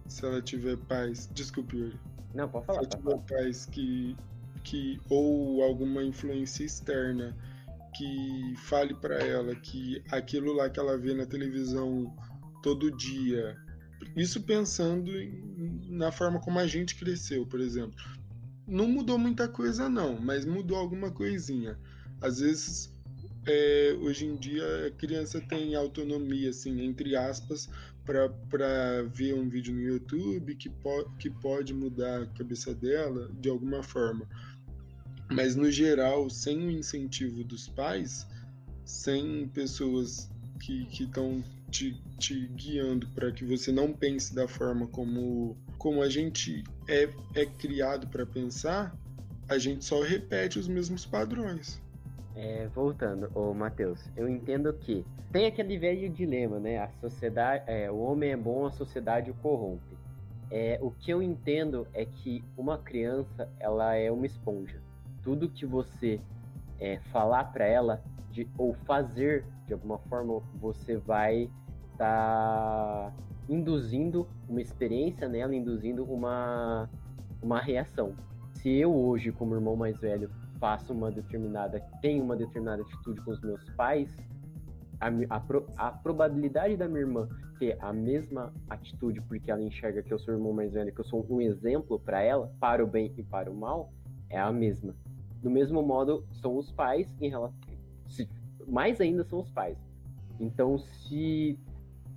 [0.07, 1.29] se ela tiver pais.
[1.33, 1.99] Desculpe, Yuri.
[2.33, 2.83] Não, pode falar.
[2.83, 4.15] Se ela tiver pais que,
[4.63, 4.99] que.
[5.09, 7.35] ou alguma influência externa
[7.95, 12.15] que fale para ela que aquilo lá que ela vê na televisão
[12.61, 13.57] todo dia.
[14.15, 17.99] Isso pensando em, na forma como a gente cresceu, por exemplo.
[18.67, 21.79] Não mudou muita coisa, não, mas mudou alguma coisinha.
[22.21, 22.93] Às vezes,
[23.47, 27.69] é, hoje em dia, a criança tem autonomia, assim, entre aspas,
[28.05, 33.49] para ver um vídeo no YouTube que, po que pode mudar a cabeça dela de
[33.49, 34.27] alguma forma.
[35.31, 38.27] Mas, no geral, sem o incentivo dos pais,
[38.85, 40.29] sem pessoas
[40.59, 46.09] que estão te, te guiando para que você não pense da forma como, como a
[46.09, 48.97] gente é, é criado para pensar,
[49.47, 51.81] a gente só repete os mesmos padrões.
[52.39, 56.77] É, voltando, ô Matheus, eu entendo que tem aquele velho dilema, né?
[56.77, 59.97] A sociedade, é, o homem é bom, a sociedade o corrompe.
[60.51, 64.79] É, o que eu entendo é que uma criança, ela é uma esponja.
[65.23, 66.21] Tudo que você
[66.79, 71.49] é, falar para ela de, ou fazer de alguma forma, você vai
[71.91, 73.13] estar tá
[73.49, 76.87] induzindo uma experiência nela, induzindo uma,
[77.41, 78.13] uma reação.
[78.53, 83.31] Se eu hoje, como irmão mais velho, faço uma determinada, tenho uma determinada atitude com
[83.31, 84.15] os meus pais,
[84.99, 87.27] a, a, a, probabilidade da minha irmã
[87.59, 91.01] ter a mesma atitude porque ela enxerga que eu sou o irmão mais velho, que
[91.01, 93.91] eu sou um exemplo para ela, para o bem e para o mal,
[94.29, 94.95] é a mesma.
[95.41, 97.57] Do mesmo modo, são os pais em relação.
[98.07, 98.27] Se,
[98.67, 99.77] mais ainda são os pais.
[100.39, 101.57] Então, se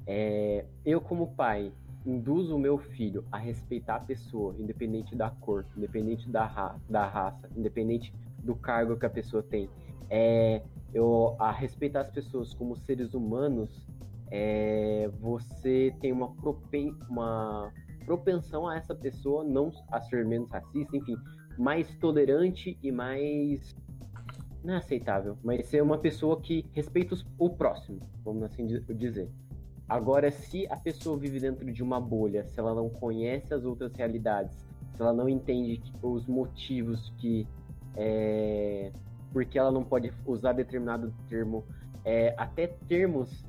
[0.07, 1.73] é, eu, como pai,
[2.05, 7.07] induzo o meu filho a respeitar a pessoa, independente da cor, independente da, ra da
[7.07, 9.69] raça, independente do cargo que a pessoa tem,
[10.09, 13.87] é, eu, a respeitar as pessoas como seres humanos,
[14.31, 17.73] é, você tem uma, propen uma
[18.05, 21.17] propensão a essa pessoa não a ser menos racista, enfim,
[21.59, 23.75] mais tolerante e mais
[24.63, 29.31] não é aceitável, mas ser uma pessoa que respeita o próximo, vamos assim dizer.
[29.89, 33.93] Agora, se a pessoa vive dentro de uma bolha, se ela não conhece as outras
[33.95, 34.57] realidades,
[34.95, 37.47] se ela não entende os motivos que
[37.97, 38.93] é,
[39.33, 41.65] porque ela não pode usar determinado termo,
[42.05, 43.45] é, até termos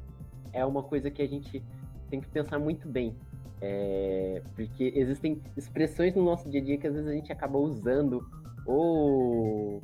[0.54, 1.64] é uma coisa que a gente
[2.10, 3.16] tem que pensar muito bem.
[3.64, 7.60] É, porque existem expressões no nosso dia a dia que às vezes a gente acaba
[7.60, 8.28] usando
[8.66, 9.84] ou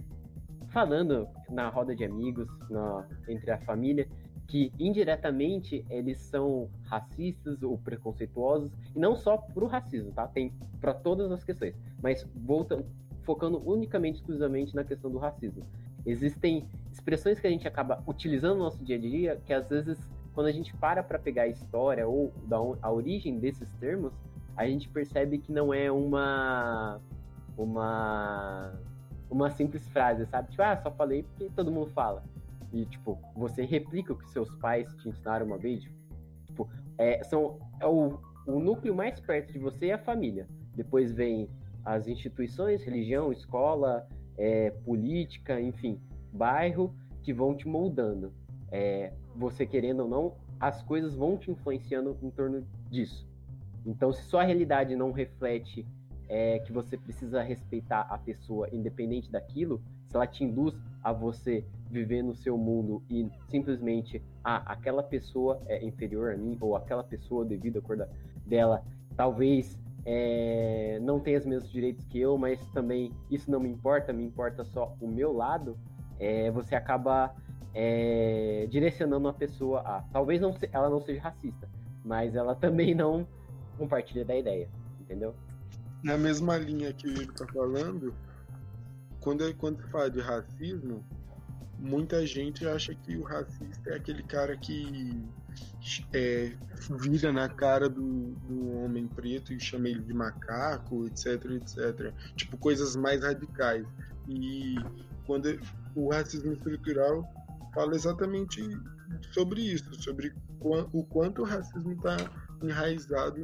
[0.69, 4.07] falando na roda de amigos, na, entre a família,
[4.47, 10.27] que indiretamente eles são racistas ou preconceituosos, e não só para o racismo, tá?
[10.27, 12.85] Tem para todas as questões, mas voltando,
[13.27, 15.65] focando unicamente, exclusivamente na questão do racismo.
[16.05, 19.99] Existem expressões que a gente acaba utilizando no nosso dia a dia que às vezes
[20.33, 22.31] quando a gente para para pegar a história ou
[22.81, 24.13] a origem desses termos,
[24.55, 27.01] a gente percebe que não é uma
[27.57, 28.73] uma
[29.29, 30.51] uma simples frase, sabe?
[30.51, 32.23] Tipo, ah, só falei porque todo mundo fala.
[32.71, 35.83] E, tipo, você replica o que seus pais te ensinaram uma vez.
[36.45, 40.47] Tipo, é, são, é o, o núcleo mais perto de você é a família.
[40.75, 41.49] Depois vem
[41.87, 44.05] as instituições, religião, escola,
[44.37, 45.97] é, política, enfim,
[46.33, 48.33] bairro, que vão te moldando.
[48.69, 53.25] É, você querendo ou não, as coisas vão te influenciando em torno disso.
[53.85, 55.87] Então, se sua realidade não reflete
[56.27, 61.63] é, que você precisa respeitar a pessoa independente daquilo, se ela te induz a você
[61.89, 67.03] viver no seu mundo e simplesmente, ah, aquela pessoa é inferior a mim, ou aquela
[67.03, 68.05] pessoa, devido à cor
[68.45, 68.83] dela,
[69.15, 74.13] talvez é, não tenha os mesmos direitos que eu, mas também isso não me importa,
[74.13, 75.77] me importa só o meu lado,
[76.17, 77.35] é, você acaba
[77.73, 80.01] é, direcionando a pessoa a.
[80.13, 81.69] Talvez não, ela não seja racista,
[82.05, 83.27] mas ela também não
[83.77, 84.69] compartilha da ideia,
[85.01, 85.35] entendeu?
[86.01, 88.13] Na mesma linha que ele está falando,
[89.19, 91.03] quando, quando se fala de racismo,
[91.77, 95.27] muita gente acha que o racista é aquele cara que
[96.13, 96.53] é,
[96.99, 102.13] vira na cara do, do homem preto e chama ele de macaco, etc, etc.
[102.35, 103.85] Tipo, coisas mais radicais.
[104.27, 104.75] E
[105.25, 105.59] quando
[105.95, 107.23] o racismo estrutural
[107.73, 108.61] fala exatamente
[109.31, 112.17] sobre isso, sobre o quanto o racismo está
[112.61, 113.41] enraizado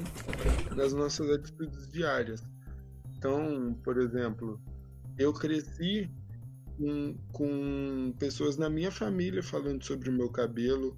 [0.76, 2.44] nas nossas atitudes diárias.
[3.18, 4.60] Então, por exemplo,
[5.18, 6.10] eu cresci
[6.78, 10.98] com, com pessoas na minha família falando sobre o meu cabelo,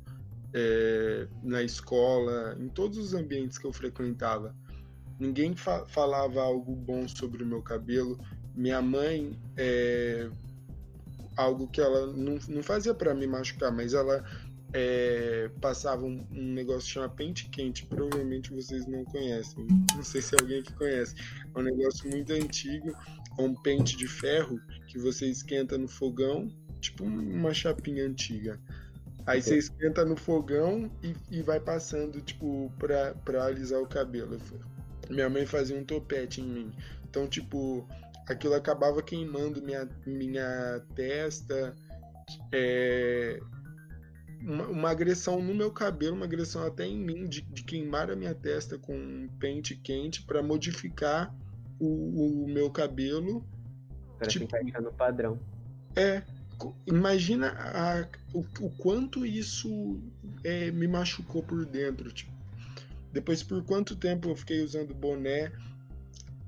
[0.57, 4.55] é, na escola, em todos os ambientes que eu frequentava.
[5.19, 8.17] Ninguém fa falava algo bom sobre o meu cabelo.
[8.55, 10.29] Minha mãe, é,
[11.35, 14.23] algo que ela não, não fazia para me machucar, mas ela
[14.71, 19.67] é, passava um, um, negócio que chama pente quente, provavelmente vocês não conhecem.
[19.93, 21.15] Não sei se alguém que conhece.
[21.53, 22.95] É um negócio muito antigo,
[23.37, 28.57] é um pente de ferro que você esquenta no fogão, tipo uma chapinha antiga.
[29.25, 34.37] Aí você esquenta no fogão e, e vai passando, tipo, pra, pra alisar o cabelo.
[35.09, 36.73] Minha mãe fazia um topete em mim.
[37.09, 37.87] Então, tipo,
[38.27, 41.75] aquilo acabava queimando minha, minha testa.
[42.51, 43.39] É,
[44.41, 48.15] uma, uma, agressão no meu cabelo, uma agressão até em mim, de, de queimar a
[48.15, 51.33] minha testa com um pente quente para modificar
[51.79, 53.43] o, o meu cabelo
[54.17, 55.39] para tipo, ficar no padrão.
[55.95, 56.23] É.
[56.87, 59.99] Imagina a, o, o, quanto isso
[60.43, 62.11] é, me machucou por dentro.
[62.11, 62.31] Tipo.
[63.11, 65.51] Depois, por quanto tempo eu fiquei usando boné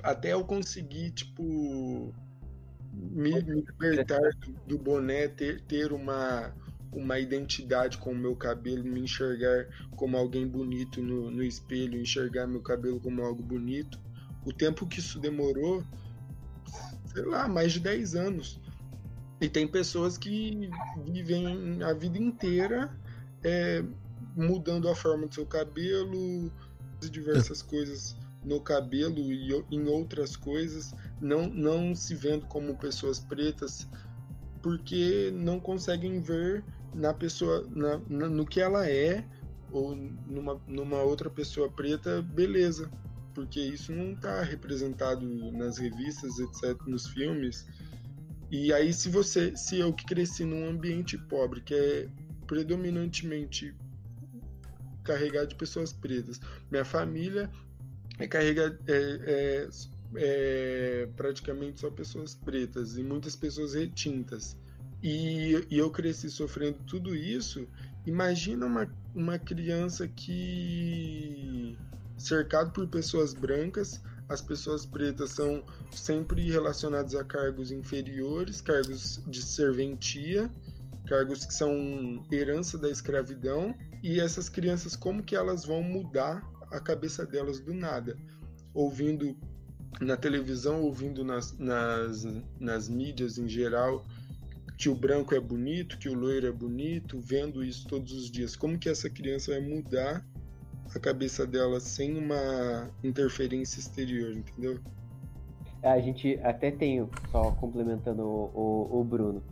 [0.04, 2.14] até eu conseguir, tipo,
[2.94, 6.54] me, me libertar do, do, boné, ter, ter uma,
[6.92, 12.48] uma identidade com o meu cabelo, me enxergar como alguém bonito no, no espelho, enxergar
[12.48, 14.00] meu cabelo como algo bonito.
[14.46, 15.84] O tempo que isso demorou
[17.18, 18.60] sei lá, mais de 10 anos.
[19.40, 20.70] E tem pessoas que
[21.06, 22.92] vivem a vida inteira
[23.44, 23.84] é,
[24.36, 26.52] mudando a forma do seu cabelo,
[27.00, 33.88] diversas coisas no cabelo e em outras coisas, não, não se vendo como pessoas pretas,
[34.62, 39.24] porque não conseguem ver na pessoa, na, na, no que ela é,
[39.72, 42.90] ou numa, numa outra pessoa preta, beleza
[43.38, 47.68] porque isso não está representado nas revistas, etc, nos filmes.
[48.50, 52.10] E aí se você, se eu que cresci num ambiente pobre, que é
[52.46, 53.76] predominantemente
[55.04, 56.40] carregado de pessoas pretas,
[56.72, 57.50] minha família
[58.20, 59.68] é carregada é, é,
[60.16, 64.58] é praticamente só pessoas pretas e muitas pessoas retintas.
[65.02, 67.68] E, e, eu cresci sofrendo tudo isso.
[68.06, 71.78] Imagina uma, uma criança que
[72.18, 79.42] cercado por pessoas brancas, as pessoas pretas são sempre relacionadas a cargos inferiores, cargos de
[79.42, 80.50] serventia,
[81.08, 86.80] cargos que são herança da escravidão, e essas crianças como que elas vão mudar a
[86.80, 88.18] cabeça delas do nada,
[88.74, 89.38] ouvindo
[90.02, 92.26] na televisão, ouvindo nas, nas,
[92.60, 94.06] nas mídias em geral,
[94.78, 98.56] que o branco é bonito, que o loiro é bonito, vendo isso todos os dias.
[98.56, 100.24] Como que essa criança vai mudar
[100.96, 104.80] a cabeça dela sem uma interferência exterior, entendeu?
[105.84, 109.44] A gente até tem, só complementando o, o, o Bruno,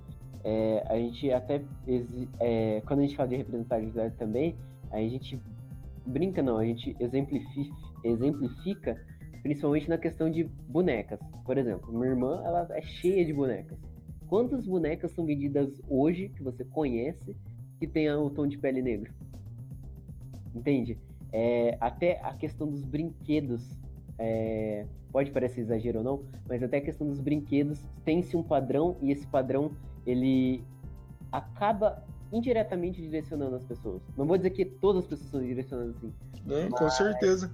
[0.44, 1.62] é, a gente até,
[2.40, 4.56] é, quando a gente fala de representatividade também,
[4.92, 5.42] a gente
[6.06, 8.96] brinca não, a gente exemplifica, exemplifica
[9.42, 11.20] principalmente na questão de bonecas.
[11.46, 13.78] Por exemplo, minha irmã, ela é cheia de bonecas.
[14.28, 17.36] Quantas bonecas são vendidas hoje, que você conhece,
[17.80, 19.14] que tenha o tom de pele negro?
[20.56, 20.98] Entende?
[21.38, 23.78] É, até a questão dos brinquedos,
[24.18, 28.96] é, pode parecer exagero ou não, mas até a questão dos brinquedos tem-se um padrão
[29.02, 29.72] e esse padrão
[30.06, 30.64] ele
[31.34, 34.02] acaba indiretamente direcionando as pessoas.
[34.16, 36.14] Não vou dizer que todas as pessoas estão direcionando assim.
[36.46, 37.54] Não, com certeza.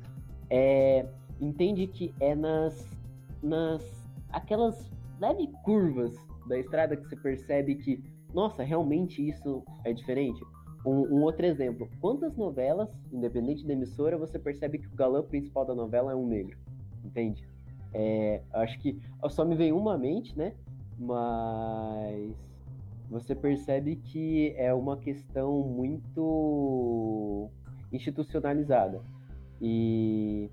[0.51, 1.03] É,
[1.39, 2.87] entende que é nas,
[3.41, 3.83] nas
[4.29, 6.15] aquelas leve curvas
[6.47, 10.39] da estrada que você percebe que, nossa, realmente isso é diferente.
[10.85, 15.65] Um, um, outro exemplo, quantas novelas, independente da emissora, você percebe que o galã principal
[15.65, 16.57] da novela é um negro?
[17.03, 17.47] Entende?
[17.93, 20.53] É, acho que só me veio uma mente, né?
[20.97, 22.33] Mas
[23.09, 27.49] você percebe que é uma questão muito
[27.91, 29.01] institucionalizada.
[29.61, 30.49] E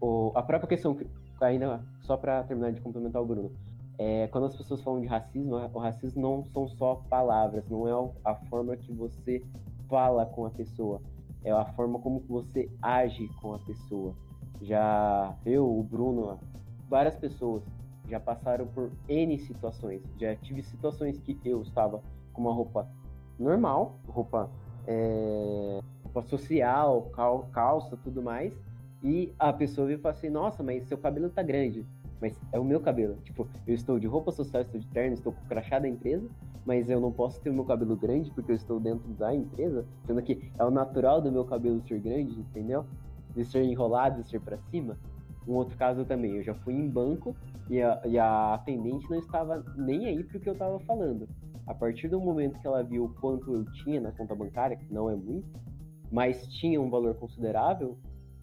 [0.00, 0.98] o, a própria questão,
[1.40, 3.52] ainda só para terminar de complementar o Bruno,
[3.98, 8.12] é, quando as pessoas falam de racismo, o racismo não são só palavras, não é
[8.24, 9.42] a forma que você
[9.88, 11.00] fala com a pessoa,
[11.44, 14.14] é a forma como você age com a pessoa.
[14.60, 16.38] Já eu, o Bruno,
[16.88, 17.62] várias pessoas
[18.08, 20.02] já passaram por N situações.
[20.18, 22.00] Já tive situações que eu estava
[22.32, 22.88] com uma roupa
[23.38, 24.50] normal, roupa,
[24.86, 28.52] é, roupa social, cal, calça, tudo mais,
[29.02, 31.84] e a pessoa veio e falou assim: Nossa, mas seu cabelo tá grande.
[32.20, 33.16] Mas é o meu cabelo.
[33.24, 36.28] Tipo, eu estou de roupa social, estou de terno, estou com o crachá da empresa,
[36.64, 39.86] mas eu não posso ter o meu cabelo grande porque eu estou dentro da empresa,
[40.06, 42.84] sendo que é o natural do meu cabelo ser grande, entendeu?
[43.34, 44.98] De ser enrolado, de ser para cima.
[45.46, 47.36] Um outro caso também, eu já fui em banco
[47.70, 51.28] e a, e a atendente não estava nem aí pro que eu estava falando.
[51.66, 54.92] A partir do momento que ela viu o quanto eu tinha na conta bancária, que
[54.92, 55.48] não é muito,
[56.10, 57.98] mas tinha um valor considerável,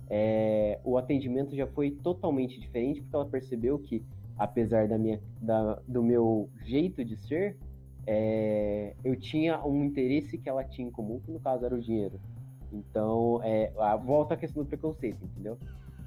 [0.10, 4.04] é, o atendimento já foi totalmente diferente, porque ela percebeu que,
[4.38, 7.58] apesar da minha, da, do meu jeito de ser,
[8.06, 11.80] é, eu tinha um interesse que ela tinha em comum, que no caso era o
[11.80, 12.20] dinheiro.
[12.72, 15.58] Então, é, a, volta à questão do preconceito, entendeu?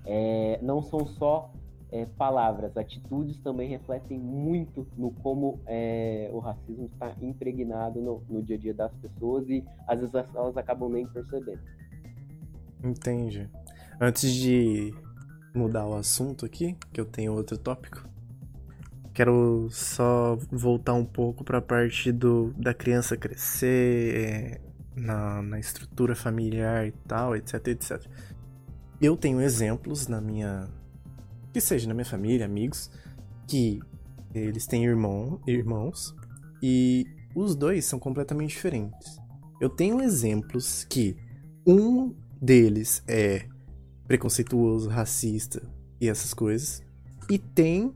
[0.05, 1.53] É, não são só
[1.91, 8.43] é, palavras, atitudes também refletem muito no como é, o racismo está impregnado no, no,
[8.43, 11.61] dia a dia das pessoas e às vezes elas acabam nem percebendo.
[12.85, 13.49] Entendi.
[14.01, 14.93] Antes de
[15.55, 18.07] mudar o assunto aqui, que eu tenho outro tópico,
[19.15, 24.61] quero só voltar um pouco para a parte do, da criança crescer é,
[24.95, 28.07] na, na estrutura familiar e tal, etc, etc.
[29.01, 30.69] Eu tenho exemplos na minha.
[31.53, 32.91] que seja na minha família, amigos,
[33.49, 33.81] que
[34.35, 36.15] eles têm irmão, irmãos
[36.63, 39.19] e os dois são completamente diferentes.
[39.61, 41.17] Eu tenho exemplos que
[41.67, 43.49] um deles é
[44.07, 45.63] preconceituoso, racista
[46.01, 46.83] e essas coisas.
[47.31, 47.95] E tem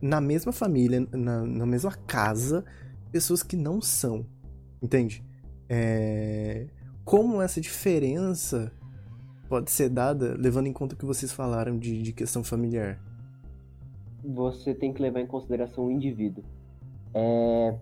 [0.00, 2.64] na mesma família, na, na, mesma casa,
[3.10, 4.26] pessoas que não são.
[4.82, 5.24] Entende?
[5.68, 6.66] É...
[7.04, 8.72] Como essa diferença
[9.48, 12.98] pode ser dada levando em conta o que vocês falaram de, de questão familiar?
[14.24, 16.44] Você tem que levar em consideração o indivíduo.
[17.12, 17.76] É...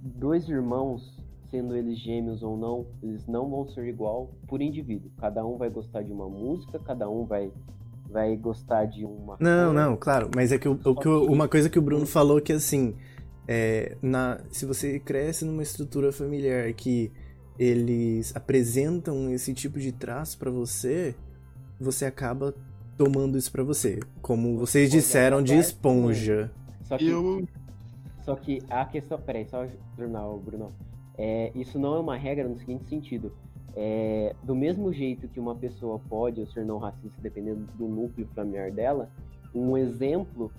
[0.00, 1.16] Dois irmãos
[1.50, 5.10] sendo eles gêmeos ou não, eles não vão ser igual por indivíduo.
[5.18, 7.50] Cada um vai gostar de uma música, cada um vai
[8.10, 9.36] vai gostar de uma.
[9.40, 10.30] Não, não, claro.
[10.34, 12.94] Mas é que, o, o que uma coisa que o Bruno falou que assim,
[13.46, 17.10] é, na, se você cresce numa estrutura familiar que
[17.58, 21.14] eles apresentam esse tipo de traço para você,
[21.80, 22.54] você acaba
[22.96, 26.50] tomando isso para você, como vocês disseram de esponja.
[26.82, 27.46] Só que, eu...
[28.24, 29.66] só que a questão, peraí, só
[29.96, 30.72] terminar o Bruno.
[31.18, 33.32] É, isso não é uma regra no seguinte sentido.
[33.74, 38.70] É, do mesmo jeito que uma pessoa pode ser não racista, dependendo do núcleo familiar
[38.70, 39.10] dela,
[39.54, 40.50] um exemplo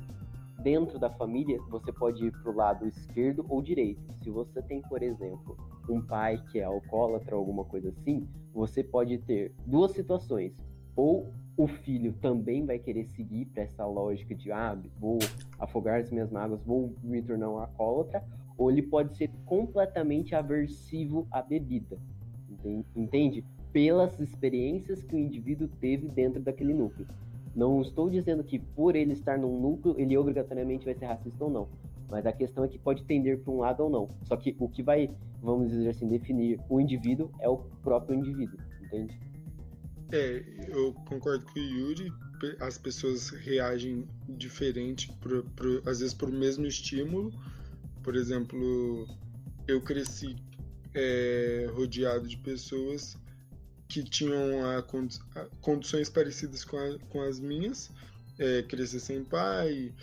[0.61, 4.01] dentro da família, você pode ir para o lado esquerdo ou direito.
[4.23, 5.57] Se você tem, por exemplo,
[5.89, 10.53] um pai que é alcoólatra ou alguma coisa assim, você pode ter duas situações.
[10.95, 15.19] Ou o filho também vai querer seguir para essa lógica de ah, vou
[15.59, 18.23] afogar as minhas mágoas, vou me tornar um alcoólatra,
[18.57, 21.97] ou ele pode ser completamente aversivo à bebida.
[22.95, 23.45] Entende?
[23.71, 27.07] Pelas experiências que o indivíduo teve dentro daquele núcleo.
[27.55, 31.49] Não estou dizendo que por ele estar num núcleo, ele obrigatoriamente vai ser racista ou
[31.49, 31.67] não.
[32.09, 34.09] Mas a questão é que pode tender para um lado ou não.
[34.23, 35.09] Só que o que vai,
[35.41, 39.19] vamos dizer assim, definir o indivíduo é o próprio indivíduo, entende?
[40.11, 42.11] É, eu concordo com o Yuri.
[42.61, 45.11] As pessoas reagem diferente,
[45.85, 47.31] às vezes, por mesmo estímulo.
[48.07, 49.05] Por exemplo,
[49.67, 50.37] eu cresci
[50.93, 53.17] é, rodeado de pessoas
[53.85, 57.91] que tinham a, a, condições parecidas com, a, com as minhas.
[58.39, 59.93] É, crescer sem pai,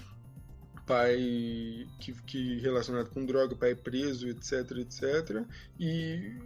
[0.86, 5.46] pai que, que relacionado com droga, pai preso, etc, etc.
[5.80, 6.36] E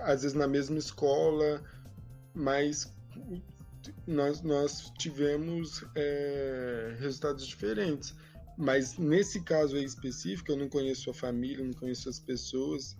[0.00, 1.62] às vezes na mesma escola,
[2.34, 2.92] mas
[4.08, 8.12] nós, nós tivemos é, resultados diferentes.
[8.60, 12.94] Mas nesse caso aí específico, eu não conheço a família, não conheço as pessoas,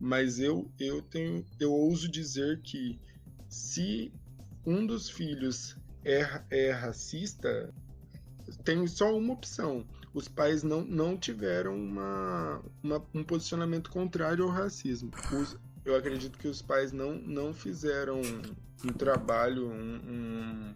[0.00, 2.98] mas eu, eu tenho, eu ouso dizer que
[3.48, 4.12] se
[4.66, 7.72] um dos filhos é, é racista,
[8.64, 9.86] tem só uma opção.
[10.12, 15.12] Os pais não, não tiveram uma, uma um posicionamento contrário ao racismo.
[15.32, 18.20] Os, eu acredito que os pais não, não fizeram
[18.84, 20.74] um trabalho, um, um...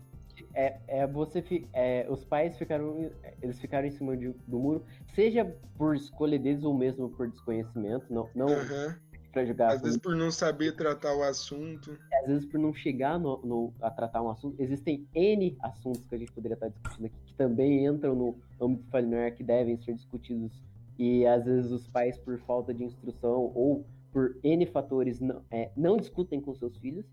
[0.58, 1.40] É, é você
[1.72, 4.84] é, os pais ficaram eles ficaram em cima de, do muro
[5.14, 5.44] seja
[5.76, 8.92] por escolha deles ou mesmo por desconhecimento não não uhum.
[9.32, 11.96] para jogar às vezes por não saber tratar o assunto.
[12.22, 14.60] Às vezes por não chegar no, no, a tratar um assunto.
[14.60, 18.90] Existem n assuntos que a gente poderia estar discutindo aqui que também entram no âmbito
[18.90, 20.52] familiar que devem ser discutidos.
[20.98, 25.70] E às vezes os pais por falta de instrução ou por n fatores não, é,
[25.76, 27.06] não discutem com seus filhos.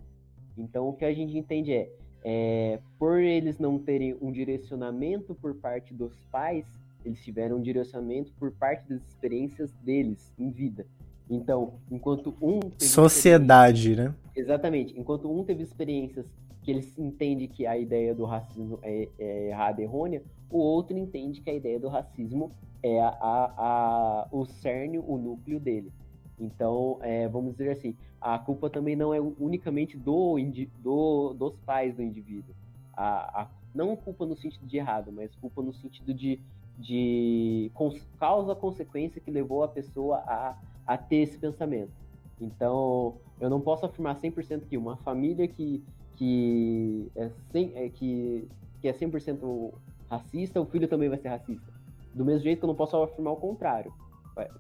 [0.58, 1.91] Então, o que a gente entende é,
[2.28, 6.65] é, por eles não terem um direcionamento por parte dos pais,
[7.05, 10.88] eles tiveram um direcionamento por parte das experiências deles em vida.
[11.30, 12.59] Então, enquanto um.
[12.80, 14.15] Sociedade, né?
[14.36, 14.99] Exatamente.
[14.99, 16.26] Enquanto um teve experiências
[16.63, 21.41] que eles entendem que a ideia do racismo é, é errada, errônea, o outro entende
[21.41, 22.51] que a ideia do racismo
[22.82, 25.91] é a, a, a o cerne, o núcleo dele.
[26.40, 30.38] Então, é, vamos dizer assim, a culpa também não é unicamente do,
[30.80, 32.54] do dos pais do indivíduo.
[32.94, 36.40] A, a, não culpa no sentido de errado, mas culpa no sentido de,
[36.78, 37.72] de
[38.20, 41.92] causa-consequência que levou a pessoa a, a ter esse pensamento.
[42.40, 45.82] Então, eu não posso afirmar 100% que uma família que,
[46.16, 48.48] que, é, 100, é, que,
[48.82, 49.74] que é 100%
[50.10, 51.74] racista, o filho também vai ser racista.
[52.14, 53.94] Do mesmo jeito que eu não posso afirmar o contrário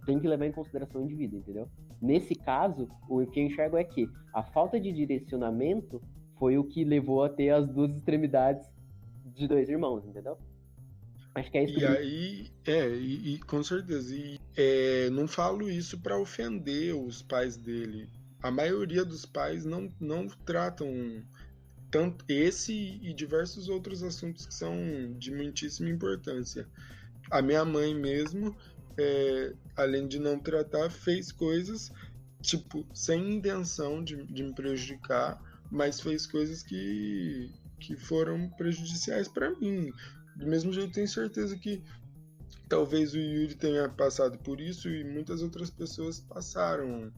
[0.05, 1.67] tem que levar em consideração o indivíduo, entendeu?
[2.01, 6.01] Nesse caso, o que eu enxergo é que a falta de direcionamento
[6.37, 8.65] foi o que levou a ter as duas extremidades
[9.25, 10.37] de dois irmãos, entendeu?
[11.33, 11.79] Acho que é isso.
[11.79, 14.15] E aí, é, e, e, com certeza.
[14.15, 18.09] E é, não falo isso para ofender os pais dele.
[18.41, 20.87] A maioria dos pais não, não tratam
[21.91, 24.75] tanto esse e diversos outros assuntos que são
[25.17, 26.67] de muitíssima importância.
[27.29, 28.55] A minha mãe mesmo,
[28.97, 31.91] é, além de não tratar, fez coisas,
[32.41, 35.41] tipo, sem intenção de, de me prejudicar,
[35.71, 39.91] mas fez coisas que, que foram prejudiciais para mim.
[40.35, 41.81] Do mesmo jeito, tenho certeza que
[42.67, 47.11] talvez o Yuri tenha passado por isso e muitas outras pessoas passaram.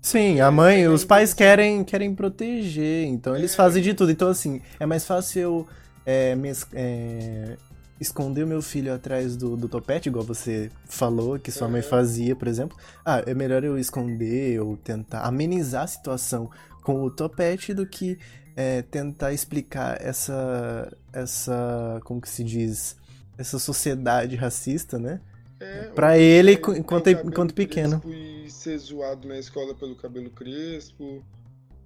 [0.00, 3.56] Sim, a mãe, os pais querem, querem proteger, então eles é.
[3.56, 4.12] fazem de tudo.
[4.12, 5.68] Então, assim, é mais fácil eu
[6.06, 6.34] é,
[6.72, 7.56] é,
[8.00, 12.36] esconder o meu filho atrás do, do topete, igual você falou que sua mãe fazia,
[12.36, 12.76] por exemplo.
[13.04, 16.50] Ah, é melhor eu esconder ou tentar amenizar a situação
[16.82, 18.18] com o topete do que
[18.56, 22.96] é, tentar explicar essa, essa, como que se diz,
[23.36, 25.20] essa sociedade racista, né?
[25.60, 28.02] É, pra ele enquanto, enquanto pequeno.
[28.06, 31.24] E ser zoado na escola pelo cabelo crespo.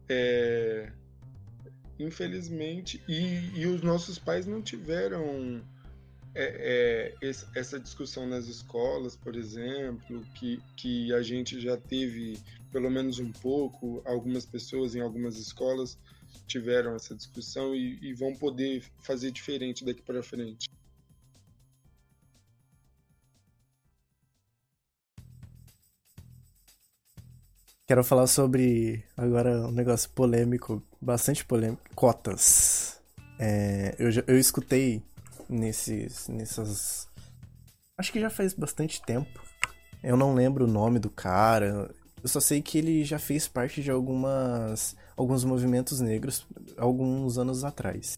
[0.09, 0.91] É...
[1.99, 3.03] Infelizmente.
[3.09, 5.63] E, e os nossos pais não tiveram
[6.35, 12.39] é, é, essa discussão nas escolas, por exemplo, que, que a gente já teve
[12.73, 15.99] pelo menos um pouco, algumas pessoas em algumas escolas
[16.47, 20.69] tiveram essa discussão e, e vão poder fazer diferente daqui para frente.
[27.87, 33.03] Quero falar sobre agora um negócio polêmico, bastante polêmico, cotas.
[33.39, 35.03] É, eu, eu escutei
[35.49, 37.09] nesses, nessas.
[37.97, 39.41] Acho que já faz bastante tempo.
[40.03, 41.91] Eu não lembro o nome do cara.
[42.23, 47.65] Eu só sei que ele já fez parte de algumas alguns movimentos negros alguns anos
[47.65, 48.17] atrás.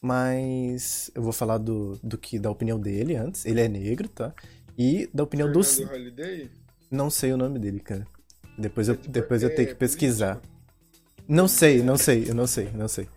[0.00, 3.44] Mas eu vou falar do, do que da opinião dele antes.
[3.44, 4.32] Ele é negro, tá?
[4.76, 5.50] E da opinião.
[5.84, 6.50] Holiday?
[6.90, 8.06] Não sei o nome dele, cara.
[8.56, 10.40] Depois eu, depois eu tenho que pesquisar.
[11.26, 13.08] Não sei, não sei, eu não sei, não sei.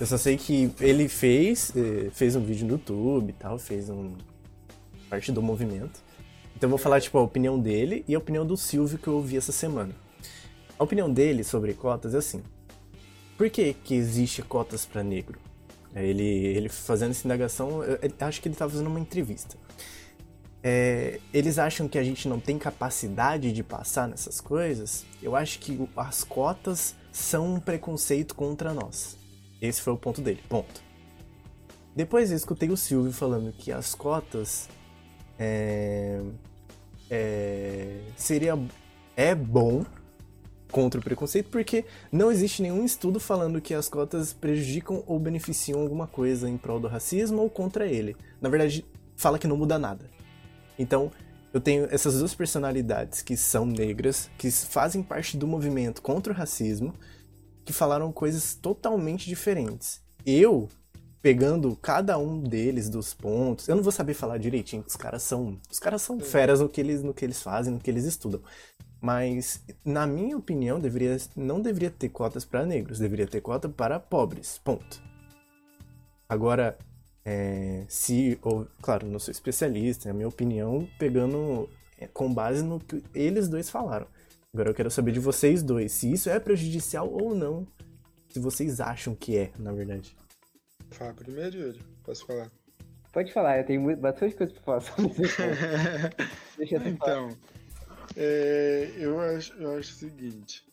[0.00, 3.88] Eu só sei que ele fez, eh, fez um vídeo no YouTube e tal, fez
[3.88, 4.12] um
[5.08, 6.02] parte do movimento.
[6.56, 9.14] Então eu vou falar tipo a opinião dele e a opinião do Silvio que eu
[9.14, 9.94] ouvi essa semana.
[10.76, 12.42] A opinião dele sobre cotas é assim:
[13.38, 15.38] por que que existe cotas para negro?
[15.94, 19.56] Ele, ele fazendo essa indagação, eu, acho que ele estava fazendo uma entrevista.
[20.60, 25.04] É, eles acham que a gente não tem capacidade de passar nessas coisas?
[25.22, 29.16] Eu acho que as cotas são um preconceito contra nós.
[29.64, 30.42] Esse foi o ponto dele.
[30.48, 30.82] Ponto.
[31.96, 34.68] Depois eu escutei o Silvio falando que as cotas
[35.38, 36.20] é,
[37.08, 38.58] é, seria
[39.16, 39.86] é bom
[40.70, 45.80] contra o preconceito porque não existe nenhum estudo falando que as cotas prejudicam ou beneficiam
[45.80, 48.16] alguma coisa em prol do racismo ou contra ele.
[48.40, 48.84] Na verdade,
[49.16, 50.10] fala que não muda nada.
[50.78, 51.10] Então,
[51.54, 56.36] eu tenho essas duas personalidades que são negras, que fazem parte do movimento contra o
[56.36, 56.92] racismo,
[57.64, 60.00] que falaram coisas totalmente diferentes.
[60.24, 60.68] Eu,
[61.22, 65.58] pegando cada um deles dos pontos, eu não vou saber falar direitinho, os caras são,
[65.70, 68.40] os caras são feras no que eles, no que eles fazem, no que eles estudam.
[69.00, 74.00] Mas, na minha opinião, deveria, não deveria ter cotas para negros, deveria ter cota para
[74.00, 74.58] pobres.
[74.64, 75.02] Ponto.
[76.26, 76.76] Agora,
[77.24, 82.62] é, se, ou, claro, não sou especialista, é a minha opinião pegando é, com base
[82.62, 84.06] no que eles dois falaram.
[84.54, 87.66] Agora eu quero saber de vocês dois, se isso é prejudicial ou não.
[88.28, 90.16] Se vocês acham que é, na verdade.
[90.92, 91.82] Fala primeiro, Yuri.
[92.04, 92.52] Posso falar?
[93.12, 95.36] Pode falar, eu tenho bastante coisa pra falar sobre isso.
[96.56, 97.36] Deixa eu Então,
[98.16, 100.64] é, eu, acho, eu acho o seguinte.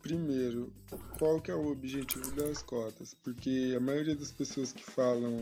[0.00, 0.72] Primeiro,
[1.18, 3.12] qual que é o objetivo das cotas?
[3.22, 5.38] Porque a maioria das pessoas que falam,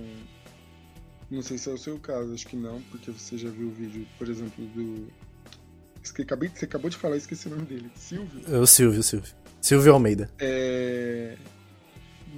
[1.31, 3.73] não sei se é o seu caso, acho que não, porque você já viu o
[3.73, 5.09] vídeo, por exemplo, do
[6.23, 7.91] acabei, você acabou de falar, esqueci o nome dele.
[7.95, 8.43] Silvio?
[8.49, 9.35] É o Silvio, Silvio.
[9.61, 10.31] Silvio Almeida.
[10.39, 11.37] É...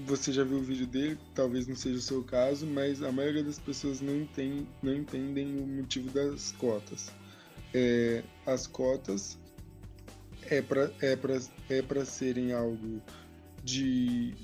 [0.07, 3.45] Você já viu o vídeo dele, talvez não seja o seu caso, mas a maioria
[3.45, 7.13] das pessoas não, entende, não entendem o motivo das cotas.
[7.75, 8.23] É...
[8.47, 9.39] As cotas
[10.51, 11.39] é para é pra,
[11.69, 13.01] é pra serem algo
[13.63, 14.35] de,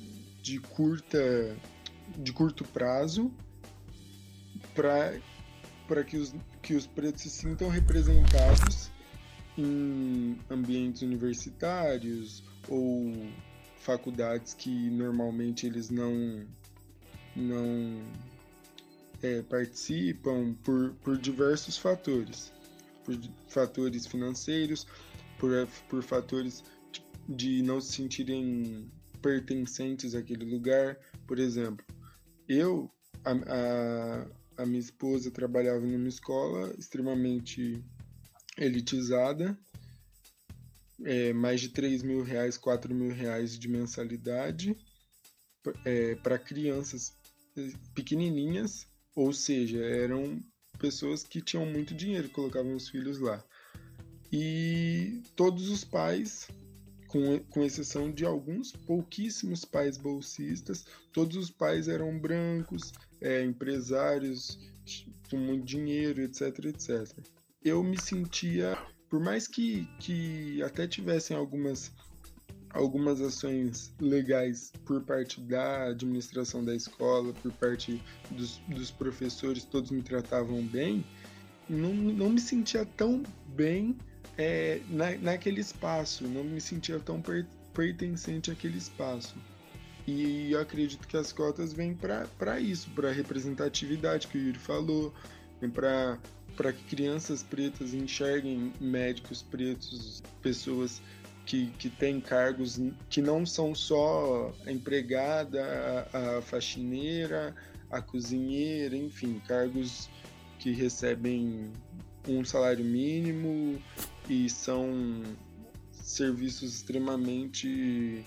[0.43, 1.57] de curta
[2.17, 3.31] de curto prazo
[4.75, 8.91] para que os, que os pretos se sintam representados
[9.59, 13.13] em ambientes universitários ou
[13.81, 16.47] faculdades que normalmente eles não
[17.37, 18.03] não
[19.23, 22.53] é, participam por, por diversos fatores
[23.05, 24.87] por fatores financeiros
[25.39, 25.51] por,
[25.89, 26.65] por fatores
[27.29, 28.91] de não se sentirem
[29.21, 30.99] pertencentes àquele lugar.
[31.27, 31.85] Por exemplo,
[32.49, 32.91] eu,
[33.25, 37.85] a, a, a minha esposa trabalhava numa escola extremamente
[38.59, 39.59] elitizada,
[41.05, 44.77] é, mais de 3 mil reais, 4 mil reais de mensalidade
[45.85, 47.13] é, para crianças
[47.57, 50.41] é, pequenininhas, ou seja, eram
[50.79, 53.45] pessoas que tinham muito dinheiro, colocavam os filhos lá.
[54.33, 56.49] E todos os pais,
[57.07, 64.59] com, com exceção de alguns pouquíssimos pais bolsistas, todos os pais eram brancos, é, empresários
[65.31, 67.38] com muito dinheiro, etc, etc.
[67.65, 68.79] Eu me sentia,
[69.09, 71.93] por mais que, que até tivessem algumas
[72.71, 79.91] algumas ações legais por parte da administração da escola, por parte dos, dos professores, todos
[79.91, 81.05] me tratavam bem,
[81.69, 83.97] não, não me sentia tão bem
[84.37, 89.35] é, na, naquele espaço, não me sentia tão per, pertencente àquele espaço.
[90.07, 95.13] E eu acredito que as cotas vêm para isso, para representatividade que o Yuri falou,
[95.61, 96.19] vem para
[96.59, 101.01] para que crianças pretas enxerguem médicos pretos, pessoas
[101.47, 107.55] que, que têm cargos que não são só a empregada, a, a faxineira,
[107.89, 110.11] a cozinheira, enfim, cargos
[110.59, 111.71] que recebem
[112.27, 113.81] um salário mínimo
[114.29, 115.23] e são
[115.93, 118.27] serviços extremamente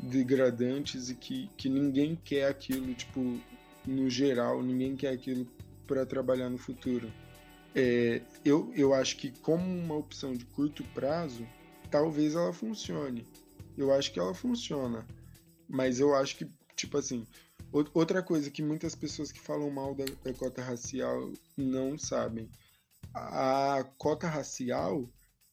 [0.00, 3.38] degradantes e que, que ninguém quer aquilo, tipo,
[3.86, 5.46] no geral, ninguém quer aquilo
[5.86, 7.12] para trabalhar no futuro.
[7.78, 11.46] É, eu, eu acho que como uma opção de curto prazo,
[11.90, 13.26] talvez ela funcione.
[13.76, 15.06] Eu acho que ela funciona.
[15.68, 17.26] Mas eu acho que, tipo assim,
[17.94, 22.48] outra coisa que muitas pessoas que falam mal da, da cota racial não sabem
[23.14, 25.08] a cota racial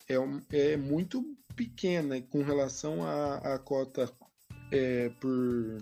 [0.08, 0.16] é,
[0.52, 1.24] é muito
[1.56, 4.12] pequena com relação à, cota
[4.72, 5.82] é, por.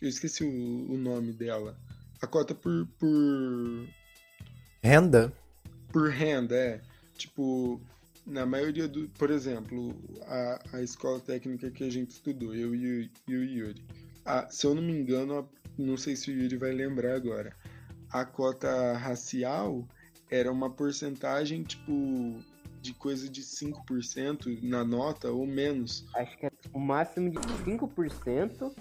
[0.00, 1.76] Eu esqueci o, o, nome dela.
[2.22, 3.59] A cota por, por.
[4.90, 5.32] Renda?
[5.92, 6.80] Por renda, é.
[7.16, 7.80] Tipo,
[8.26, 9.08] na maioria do.
[9.10, 9.94] Por exemplo,
[10.26, 13.84] a, a escola técnica que a gente estudou, eu e, e o Yuri.
[14.24, 15.44] a, se eu não me engano, a,
[15.78, 17.54] não sei se o Yuri vai lembrar agora,
[18.10, 19.86] a cota racial
[20.28, 22.42] era uma porcentagem, tipo,
[22.82, 26.04] de coisa de 5% na nota ou menos.
[26.16, 28.74] Acho que é o máximo de 5%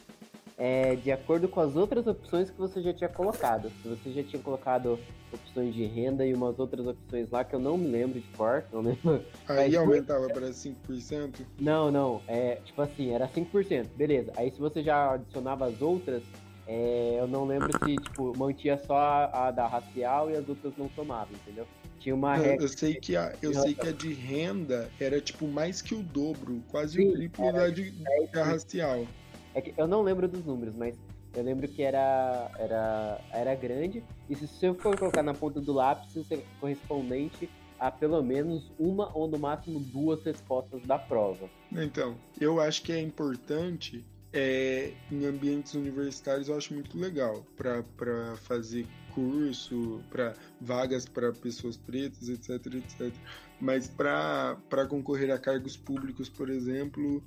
[0.60, 3.72] é de acordo com as outras opções que você já tinha colocado.
[3.82, 5.00] Se você já tinha colocado
[5.32, 8.66] opções de renda e umas outras opções lá que eu não me lembro de cor,
[8.74, 9.24] não lembro.
[9.48, 11.46] Aí Mas, aumentava para 5%?
[11.58, 14.34] Não, não, é tipo assim, era 5%, beleza.
[14.36, 16.22] Aí se você já adicionava as outras,
[16.68, 20.74] é, eu não lembro se, tipo, mantinha só a, a, da racial e as outras
[20.78, 21.66] não somavam, entendeu?
[22.00, 22.66] Tinha uma eu, regra.
[22.66, 26.04] Eu sei que a, eu sei que a de renda era, tipo, mais que o
[26.04, 27.92] dobro, quase Sim, o triplo da de,
[28.32, 29.08] da racial.
[29.54, 30.96] É que eu não lembro dos números, mas
[31.36, 34.04] eu lembro que era, era, era grande.
[34.30, 38.72] E se você for colocar na ponta do lápis, isso é correspondente a pelo menos
[38.78, 41.50] uma ou no máximo duas respostas da prova.
[41.72, 48.36] Então, eu acho que é importante é, em ambientes universitários eu acho muito legal para
[48.38, 53.14] fazer curso, para vagas para pessoas pretas, etc, etc.
[53.60, 57.24] Mas para concorrer a cargos públicos, por exemplo,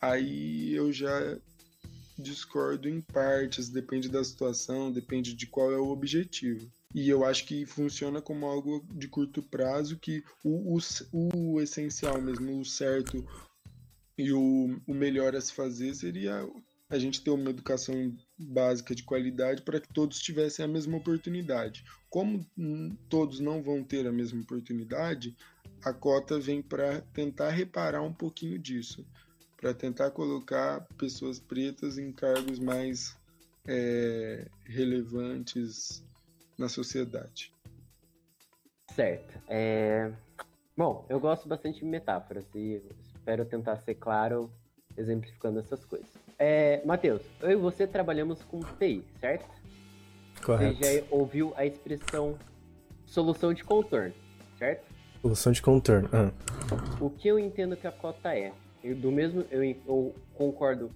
[0.00, 1.36] aí eu já
[2.18, 6.70] discordo em partes, depende da situação, depende de qual é o objetivo.
[6.94, 12.20] E eu acho que funciona como algo de curto prazo, que o, o, o essencial
[12.20, 13.26] mesmo, o certo,
[14.16, 16.48] e o, o melhor a se fazer seria
[16.88, 21.84] a gente ter uma educação básica de qualidade para que todos tivessem a mesma oportunidade.
[22.08, 22.46] Como
[23.08, 25.36] todos não vão ter a mesma oportunidade,
[25.82, 29.04] a cota vem para tentar reparar um pouquinho disso,
[29.64, 33.16] para tentar colocar pessoas pretas em cargos mais
[33.66, 36.04] é, relevantes
[36.58, 37.50] na sociedade.
[38.94, 39.40] Certo.
[39.48, 40.12] É...
[40.76, 42.82] Bom, eu gosto bastante de metáforas e
[43.14, 44.52] espero tentar ser claro
[44.98, 46.10] exemplificando essas coisas.
[46.38, 49.48] É, Matheus, eu e você trabalhamos com TI, certo?
[50.44, 50.76] Correto.
[50.76, 52.38] Você já ouviu a expressão
[53.06, 54.12] solução de contorno,
[54.58, 54.84] certo?
[55.22, 56.10] Solução de contorno.
[56.12, 56.30] Ah.
[57.00, 58.52] O que eu entendo que a cota é?
[58.84, 60.90] Eu, do mesmo, eu, eu concordo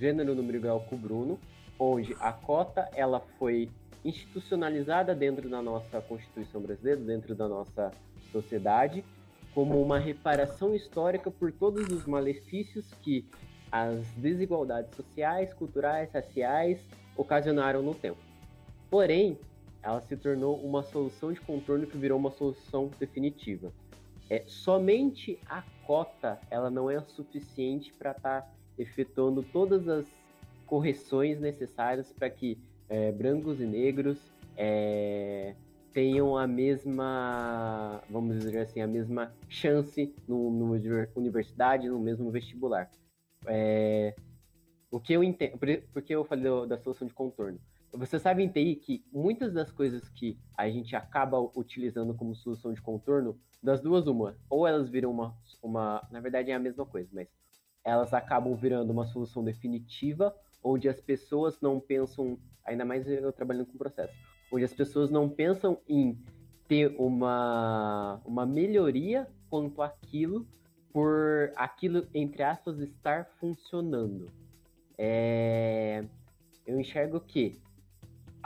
[0.00, 1.38] gênero, número igual com o Bruno,
[1.78, 3.68] onde a cota ela foi
[4.02, 7.92] institucionalizada dentro da nossa Constituição brasileira, dentro da nossa
[8.32, 9.04] sociedade,
[9.52, 13.26] como uma reparação histórica por todos os malefícios que
[13.70, 16.80] as desigualdades sociais, culturais, raciais
[17.14, 18.18] ocasionaram no tempo.
[18.88, 19.38] Porém,
[19.82, 23.70] ela se tornou uma solução de contorno que virou uma solução definitiva.
[24.28, 30.06] É, somente a cota ela não é suficiente para estar tá efetuando todas as
[30.66, 32.58] correções necessárias para que
[32.88, 34.18] é, brancos e negros
[34.56, 35.54] é,
[35.92, 40.48] tenham a mesma, vamos dizer assim, a mesma chance no
[41.14, 42.90] universidade, no mesmo vestibular.
[43.46, 44.14] É,
[44.90, 45.58] o que eu entendo,
[45.92, 47.58] porque eu falei da solução de contorno.
[47.96, 52.74] Você sabe em TI que muitas das coisas que a gente acaba utilizando como solução
[52.74, 56.84] de contorno, das duas uma, ou elas viram uma, uma, na verdade é a mesma
[56.84, 57.26] coisa, mas
[57.82, 63.66] elas acabam virando uma solução definitiva, onde as pessoas não pensam, ainda mais eu trabalhando
[63.66, 64.14] com processo,
[64.52, 66.18] onde as pessoas não pensam em
[66.68, 70.46] ter uma, uma melhoria quanto àquilo,
[70.92, 74.30] por aquilo, entre aspas, estar funcionando.
[74.98, 76.04] É...
[76.66, 77.60] Eu enxergo que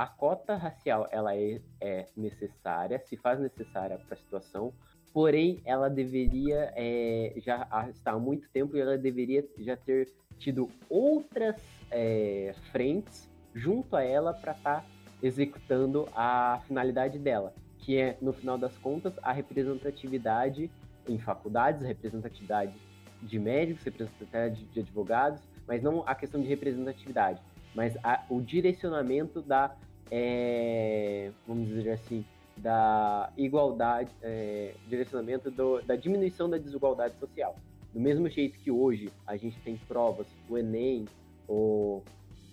[0.00, 4.72] a cota racial ela é, é necessária, se faz necessária para a situação,
[5.12, 10.70] porém ela deveria é, já está há muito tempo e ela deveria já ter tido
[10.88, 14.86] outras é, frentes junto a ela para estar tá
[15.22, 20.70] executando a finalidade dela, que é, no final das contas, a representatividade
[21.06, 22.72] em faculdades, representatividade
[23.20, 27.38] de médicos, representatividade de advogados, mas não a questão de representatividade,
[27.74, 29.76] mas a, o direcionamento da,
[30.10, 32.24] é, vamos dizer assim,
[32.56, 37.56] da igualdade, é, direcionamento do, da diminuição da desigualdade social.
[37.92, 41.06] Do mesmo jeito que hoje a gente tem provas, o Enem,
[41.48, 42.04] ou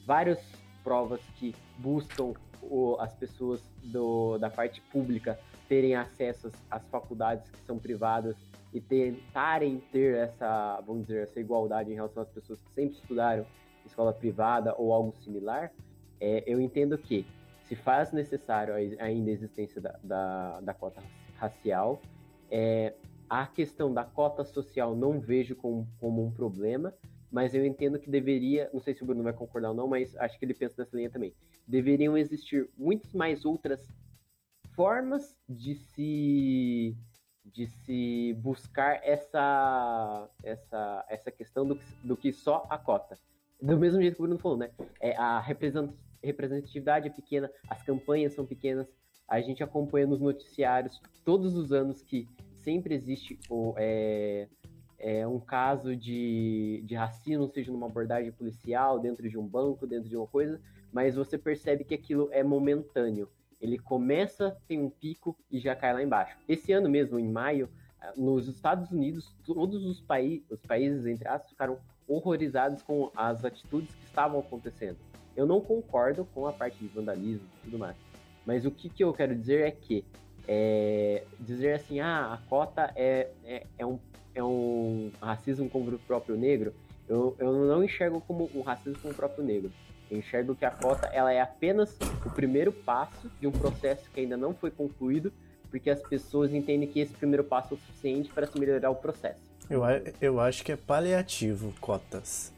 [0.05, 0.39] várias
[0.83, 7.59] provas que buscam o, as pessoas do, da parte pública terem acesso às faculdades que
[7.65, 8.35] são privadas
[8.73, 13.45] e tentarem ter essa, vamos dizer, essa igualdade em relação às pessoas que sempre estudaram
[13.85, 15.71] escola privada ou algo similar,
[16.19, 17.25] é, eu entendo que
[17.67, 21.03] se faz necessário ainda a existência da, da, da cota
[21.35, 22.01] racial,
[22.49, 22.93] é,
[23.29, 26.93] a questão da cota social não vejo como, como um problema,
[27.29, 30.15] mas eu entendo que deveria, não sei se o Bruno vai concordar ou não, mas
[30.15, 31.33] acho que ele pensa nessa linha também.
[31.67, 33.85] Deveriam existir muitas mais outras
[34.73, 36.95] formas de se
[37.43, 43.17] de se buscar essa essa essa questão do, do que só a cota.
[43.61, 44.69] do mesmo jeito que o Bruno falou, né?
[45.01, 45.39] É, a
[46.27, 48.87] representatividade é pequena, as campanhas são pequenas,
[49.27, 52.27] a gente acompanha nos noticiários todos os anos que
[52.61, 54.47] sempre existe o, é,
[54.99, 60.09] é, um caso de, de racismo, seja numa abordagem policial, dentro de um banco, dentro
[60.09, 60.59] de uma coisa,
[60.91, 63.29] mas você percebe que aquilo é momentâneo.
[63.59, 66.37] Ele começa, tem um pico e já cai lá embaixo.
[66.47, 67.69] Esse ano mesmo, em maio,
[68.15, 73.93] nos Estados Unidos, todos os, paí os países, entre aspas, ficaram horrorizados com as atitudes
[73.93, 74.97] que estavam acontecendo.
[75.37, 77.95] Eu não concordo com a parte de vandalismo e tudo mais.
[78.43, 80.03] Mas o que, que eu quero dizer é que
[80.47, 83.99] é, dizer assim, ah, a cota é, é, é, um,
[84.33, 86.73] é um racismo com o próprio negro,
[87.07, 89.71] eu, eu não enxergo como um racismo com o próprio negro.
[90.09, 94.21] Eu enxergo que a cota ela é apenas o primeiro passo de um processo que
[94.21, 95.31] ainda não foi concluído,
[95.69, 98.95] porque as pessoas entendem que esse primeiro passo é o suficiente para se melhorar o
[98.95, 99.41] processo.
[99.69, 99.81] Eu,
[100.21, 102.53] eu acho que é paliativo cotas.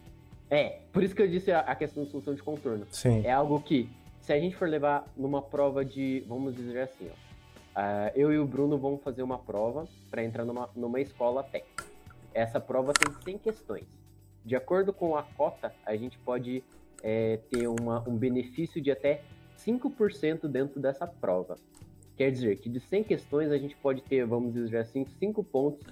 [0.49, 2.85] É, por isso que eu disse a, a questão da solução de contorno.
[2.91, 3.25] Sim.
[3.25, 3.89] É algo que,
[4.21, 8.39] se a gente for levar numa prova de, vamos dizer assim, ó, uh, eu e
[8.39, 11.85] o Bruno vamos fazer uma prova para entrar numa, numa escola técnica.
[12.33, 13.85] Essa prova tem 100 questões.
[14.43, 16.63] De acordo com a cota, a gente pode
[17.03, 19.21] é, ter uma, um benefício de até
[19.57, 21.57] 5% dentro dessa prova.
[22.15, 25.85] Quer dizer que de 100 questões a gente pode ter, vamos dizer assim, 5 pontos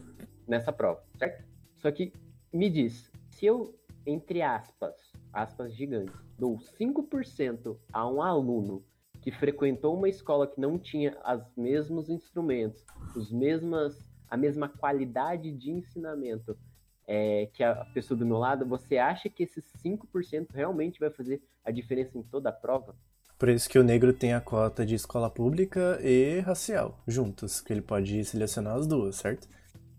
[0.48, 1.44] nessa prova, certo?
[1.78, 2.12] Só que
[2.52, 3.74] me diz, se eu,
[4.08, 4.96] entre aspas,
[5.34, 8.84] aspas gigantes, dou 5% a um aluno
[9.22, 15.52] que frequentou uma escola que não tinha os mesmos instrumentos, os mesmas, a mesma qualidade
[15.52, 16.58] de ensinamento
[17.06, 21.42] é, que a pessoa do meu lado, você acha que esses 5% realmente vai fazer
[21.64, 22.96] a diferença em toda a prova?
[23.38, 27.72] Por isso que o negro tem a cota de escola pública e racial juntos, que
[27.72, 29.48] ele pode selecionar as duas, certo?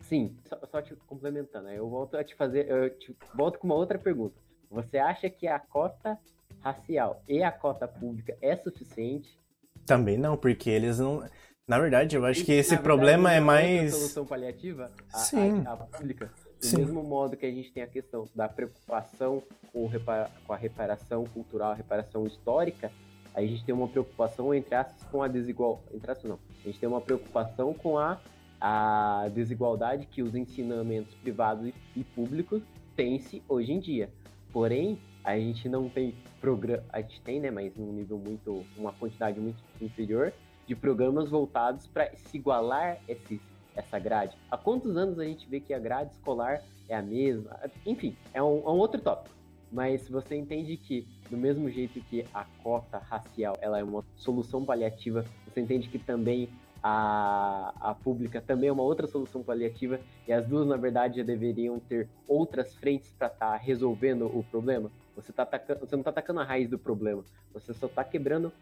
[0.08, 3.74] Sim, só, só te complementando, eu volto a te fazer, eu te volto com uma
[3.74, 4.34] outra pergunta.
[4.70, 6.18] Você acha que a cota
[6.60, 9.38] racial e a cota pública é suficiente?
[9.84, 11.28] Também não, porque eles não.
[11.66, 13.94] Na verdade, eu acho que esse problema é mais.
[13.94, 14.90] solução paliativa?
[15.12, 15.62] A, Sim.
[15.66, 16.32] A, a pública?
[16.58, 16.78] Do Sim.
[16.78, 21.24] mesmo modo que a gente tem a questão da preocupação com, repara com a reparação
[21.26, 22.90] cultural, a reparação histórica,
[23.34, 25.94] a gente tem uma preocupação, entre aspas, com a desigualdade.
[25.94, 26.38] Entre aspas, não.
[26.62, 28.18] A gente tem uma preocupação com a
[28.60, 32.62] a desigualdade que os ensinamentos privados e públicos
[32.96, 34.10] têm-se hoje em dia.
[34.52, 38.92] Porém, a gente não tem programa, a gente tem, né, mas num nível muito, uma
[38.92, 40.32] quantidade muito inferior
[40.66, 43.40] de programas voltados para se igualar esse,
[43.74, 44.36] essa grade.
[44.50, 47.58] Há quantos anos a gente vê que a grade escolar é a mesma?
[47.86, 49.36] Enfim, é um, é um outro tópico.
[49.70, 54.64] Mas você entende que, do mesmo jeito que a cota racial ela é uma solução
[54.64, 56.48] paliativa, você entende que também
[56.82, 61.24] a, a pública também é uma outra solução paliativa e as duas, na verdade, já
[61.24, 64.90] deveriam ter outras frentes para estar tá resolvendo o problema.
[65.16, 68.52] Você, tá atacando, você não está atacando a raiz do problema, você só está quebrando,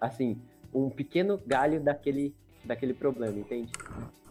[0.00, 0.40] assim,
[0.72, 3.72] um pequeno galho daquele, daquele problema, entende?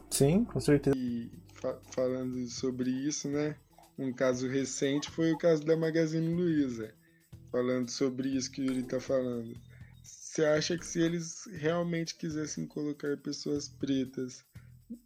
[0.10, 0.96] Sim, com certeza.
[0.98, 3.56] E fa falando sobre isso, né?
[3.98, 6.94] Um caso recente foi o caso da Magazine Luiza.
[7.52, 9.56] Falando sobre isso que o Yuri está falando
[10.36, 14.44] você acha que se eles realmente quisessem colocar pessoas pretas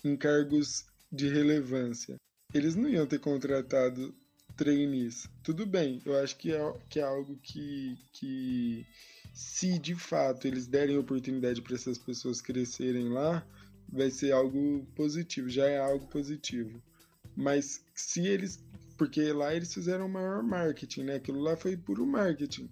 [0.03, 2.15] em cargos de relevância,
[2.51, 4.11] eles não iam ter contratado
[4.57, 5.29] trainees?
[5.43, 8.87] Tudo bem, eu acho que é, que é algo que, que,
[9.31, 13.45] se de fato eles derem oportunidade para essas pessoas crescerem lá,
[13.87, 16.81] vai ser algo positivo, já é algo positivo.
[17.35, 18.63] Mas se eles.
[18.97, 21.15] Porque lá eles fizeram o maior marketing, né?
[21.15, 22.69] Aquilo lá foi puro marketing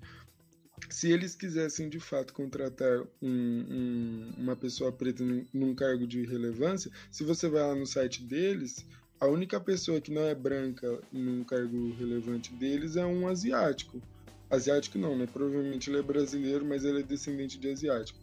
[0.90, 6.26] se eles quisessem de fato contratar um, um, uma pessoa preta num, num, cargo de
[6.26, 8.86] relevância, se você vai lá no site deles,
[9.20, 14.02] a única pessoa que não é branca num cargo relevante deles é um asiático.
[14.50, 15.28] Asiático não, né?
[15.32, 18.20] Provavelmente ele é brasileiro, mas ele é descendente de asiático.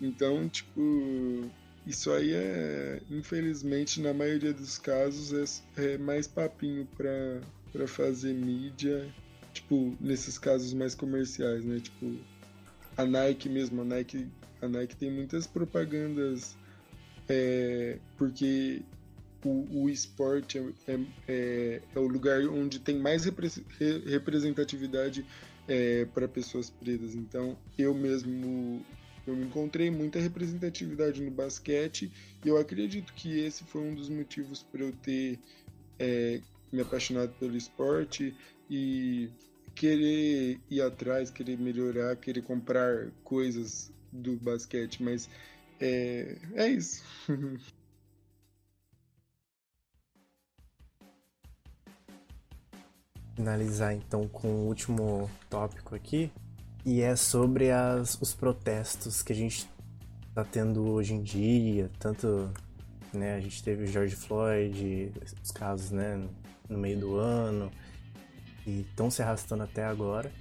[0.00, 1.50] Então, tipo,
[1.86, 5.32] isso aí é, infelizmente, na maioria dos casos,
[5.76, 9.12] é, é mais papinho para fazer mídia
[9.72, 11.80] tipo, nesses casos mais comerciais, né?
[11.80, 12.14] Tipo,
[12.96, 14.28] a Nike mesmo, a Nike,
[14.60, 16.54] a Nike tem muitas propagandas
[17.28, 18.82] é, porque
[19.44, 25.24] o, o esporte é, é, é, é o lugar onde tem mais representatividade
[25.66, 27.14] é, para pessoas pretas.
[27.14, 28.84] Então, eu mesmo
[29.24, 32.10] eu encontrei muita representatividade no basquete
[32.44, 35.38] e eu acredito que esse foi um dos motivos para eu ter
[35.96, 36.40] é,
[36.72, 38.34] me apaixonado pelo esporte
[38.68, 39.30] e
[39.74, 45.28] querer ir atrás, querer melhorar, querer comprar coisas do basquete, mas
[45.80, 47.02] é, é isso.
[53.34, 56.30] finalizar então com o último tópico aqui,
[56.84, 59.68] e é sobre as, os protestos que a gente
[60.28, 62.50] está tendo hoje em dia, tanto
[63.12, 65.12] né, a gente teve o George Floyd,
[65.42, 66.22] os casos né,
[66.68, 67.70] no meio do ano,
[68.66, 70.32] e estão se arrastando até agora.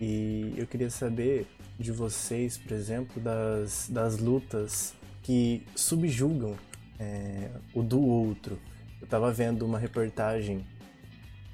[0.00, 1.46] E eu queria saber
[1.78, 6.56] de vocês, por exemplo, das, das lutas que subjugam
[6.98, 8.58] é, o do outro.
[9.00, 10.64] Eu estava vendo uma reportagem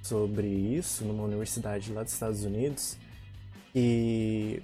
[0.02, 2.96] sobre isso numa universidade lá dos Estados Unidos
[3.74, 4.60] e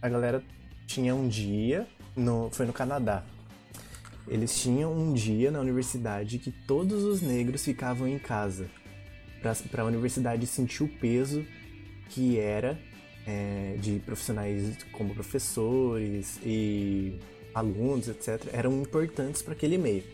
[0.00, 0.42] a galera
[0.86, 3.24] tinha um dia, no, foi no Canadá.
[4.26, 8.68] Eles tinham um dia na universidade que todos os negros ficavam em casa
[9.70, 11.44] para a universidade sentir o peso
[12.08, 12.78] que era
[13.26, 17.18] é, de profissionais como professores e
[17.54, 20.04] alunos, etc., eram importantes para aquele meio.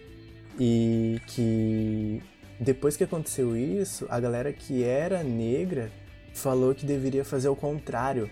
[0.58, 2.22] E que
[2.58, 5.92] depois que aconteceu isso, a galera que era negra
[6.34, 8.30] falou que deveria fazer o contrário.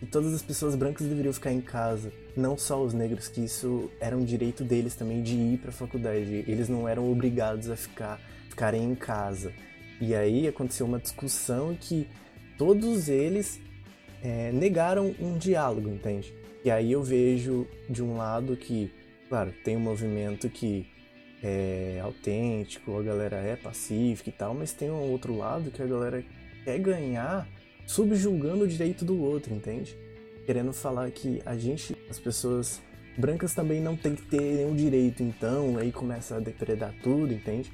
[0.00, 3.90] E todas as pessoas brancas deveriam ficar em casa, não só os negros, que isso
[3.98, 6.44] era um direito deles também de ir para a faculdade.
[6.46, 8.20] Eles não eram obrigados a ficar
[8.50, 9.52] ficarem em casa.
[10.00, 12.08] E aí aconteceu uma discussão que
[12.58, 13.60] todos eles
[14.22, 16.34] é, negaram um diálogo, entende?
[16.64, 18.92] E aí eu vejo de um lado que,
[19.28, 20.86] claro, tem um movimento que
[21.42, 25.86] é autêntico, a galera é pacífica e tal, mas tem um outro lado que a
[25.86, 26.24] galera
[26.64, 27.46] quer ganhar
[27.86, 29.96] subjugando o direito do outro, entende?
[30.44, 32.82] Querendo falar que a gente, as pessoas
[33.16, 37.72] brancas também não tem que ter nenhum direito, então aí começa a depredar tudo, entende?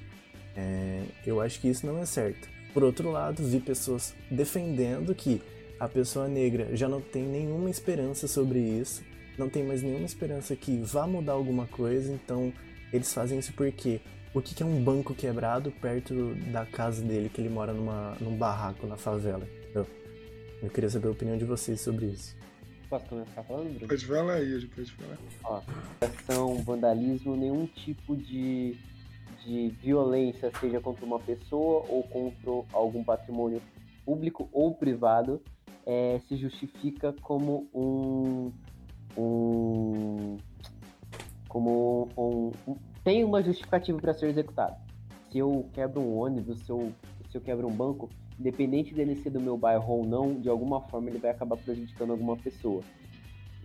[0.57, 2.49] É, eu acho que isso não é certo.
[2.73, 5.41] Por outro lado, vi pessoas defendendo que
[5.79, 9.03] a pessoa negra já não tem nenhuma esperança sobre isso,
[9.37, 12.53] não tem mais nenhuma esperança que vá mudar alguma coisa, então
[12.93, 14.01] eles fazem isso porque
[14.35, 18.37] o que é um banco quebrado perto da casa dele, que ele mora numa, num
[18.37, 19.47] barraco na favela?
[19.75, 19.87] Eu,
[20.63, 22.37] eu queria saber a opinião de vocês sobre isso.
[22.89, 23.89] Posso começar falando, Bruno?
[23.89, 25.19] Pode falar aí, pode falar.
[25.45, 25.63] Ó,
[26.01, 28.77] ação, vandalismo, nenhum tipo de,
[29.45, 33.61] de violência, seja contra uma pessoa ou contra algum patrimônio
[34.05, 35.41] público ou privado,
[35.87, 38.53] é, se justifica como um,
[39.17, 40.37] um
[41.49, 44.77] como um, um, tem uma justificativa para ser executado.
[45.31, 46.93] Se eu quebro um ônibus, se eu,
[47.31, 50.81] se eu quebro um banco, independente dele ser do meu bairro ou não, de alguma
[50.81, 52.83] forma ele vai acabar prejudicando alguma pessoa.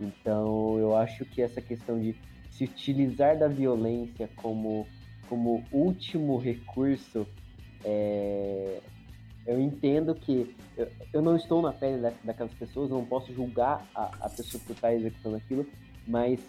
[0.00, 2.14] Então eu acho que essa questão de
[2.50, 4.86] se utilizar da violência como,
[5.28, 7.26] como último recurso
[7.84, 8.80] é,
[9.46, 13.86] eu entendo que eu, eu não estou na pele da, daquelas pessoas, não posso julgar
[13.94, 15.66] a, a pessoa por estar executando aquilo,
[16.06, 16.40] mas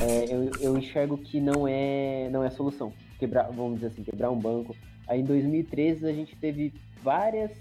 [0.00, 2.92] é, eu, eu enxergo que não é não é solução.
[3.18, 4.76] Quebrar, vamos dizer assim, quebrar um banco.
[5.08, 7.52] Aí em 2013 a gente teve várias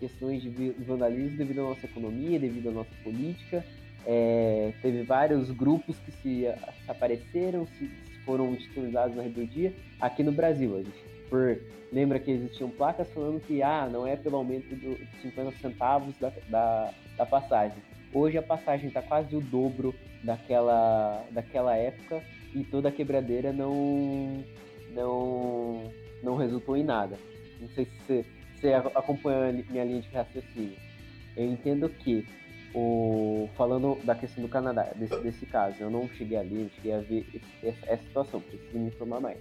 [0.00, 0.48] questões de
[0.86, 3.64] vandalismo devido à nossa economia, devido à nossa política.
[4.06, 6.46] É, teve vários grupos que se,
[6.84, 7.90] se apareceram, se
[8.24, 10.76] foram institucionalizados na rebeldia aqui no Brasil.
[10.76, 11.58] A gente por
[11.92, 16.32] lembra que existiam placas falando que ah, não é pelo aumento de 50 centavos da,
[16.48, 17.78] da, da passagem.
[18.12, 22.22] Hoje a passagem está quase o dobro daquela, daquela época
[22.54, 24.44] e toda a quebradeira não,
[24.92, 27.16] não, não resultou em nada.
[27.60, 30.76] Não sei se você, você acompanha minha linha de raciocínio.
[31.36, 32.24] Eu entendo que,
[32.74, 36.92] o, falando da questão do Canadá, desse, desse caso, eu não cheguei ali, não cheguei
[36.92, 37.26] a ver
[37.62, 39.38] essa, essa situação, preciso me informar mais.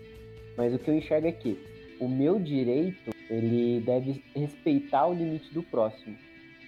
[0.56, 1.60] Mas o que eu enxergo é que
[2.00, 6.16] o meu direito ele deve respeitar o limite do próximo.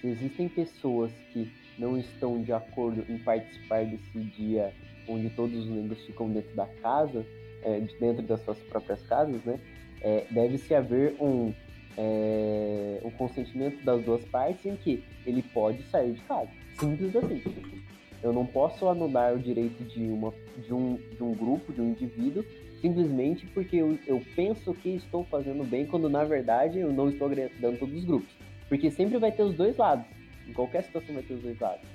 [0.01, 4.74] Se existem pessoas que não estão de acordo em participar desse dia
[5.07, 7.26] onde todos os negros ficam dentro da casa,
[7.61, 9.59] é, dentro das suas próprias casas, né?
[10.01, 11.53] É, deve-se haver um,
[11.98, 16.50] é, um consentimento das duas partes em que ele pode sair de casa.
[16.80, 17.41] Simples assim.
[18.22, 21.89] Eu não posso anular o direito de, uma, de, um, de um grupo, de um
[21.89, 22.43] indivíduo,
[22.82, 27.28] simplesmente porque eu, eu penso que estou fazendo bem, quando na verdade eu não estou
[27.28, 28.30] agradando todos os grupos.
[28.68, 30.06] Porque sempre vai ter os dois lados.
[30.48, 31.88] Em qualquer situação vai ter os dois lados.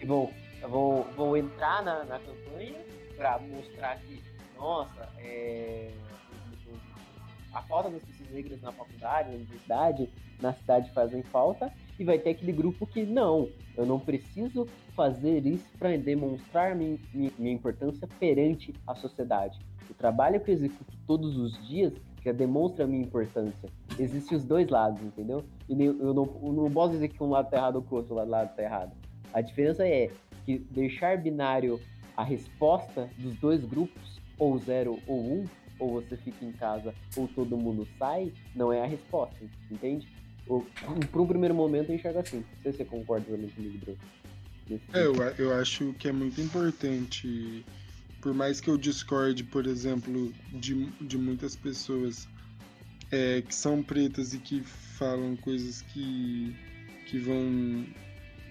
[0.00, 0.30] E vão,
[0.62, 2.78] vão, vão entrar na, na campanha
[3.16, 4.22] para mostrar que,
[4.56, 5.90] nossa, é,
[7.52, 10.08] a falta das pessoas negras na faculdade, na universidade,
[10.40, 11.72] na cidade fazem falta.
[11.98, 16.98] E vai ter aquele grupo que, não, eu não preciso fazer isso para demonstrar minha,
[17.12, 19.58] minha importância perante a sociedade.
[19.90, 21.92] O trabalho que eu executo todos os dias
[22.24, 23.68] já demonstra a minha importância.
[23.98, 25.44] Existem os dois lados, entendeu?
[25.68, 27.96] E eu não, eu não posso dizer que um lado tá errado ou que o
[27.96, 28.92] outro lado tá errado.
[29.32, 30.10] A diferença é
[30.44, 31.80] que deixar binário
[32.16, 35.44] a resposta dos dois grupos, ou zero ou um,
[35.78, 39.36] ou você fica em casa ou todo mundo sai, não é a resposta,
[39.70, 40.08] entende?
[40.46, 42.38] Por um primeiro momento eu enxergo assim.
[42.38, 43.98] Não sei se você concorda também comigo, Bruno.
[44.92, 47.64] É, eu, eu acho que é muito importante,
[48.20, 52.28] por mais que eu discorde, por exemplo, de, de muitas pessoas
[53.10, 56.54] é, que são pretas e que falam coisas que,
[57.06, 57.86] que vão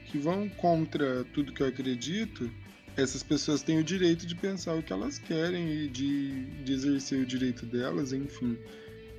[0.07, 2.49] que vão contra tudo que eu acredito,
[2.97, 7.21] essas pessoas têm o direito de pensar o que elas querem e de, de exercer
[7.21, 8.57] o direito delas, enfim.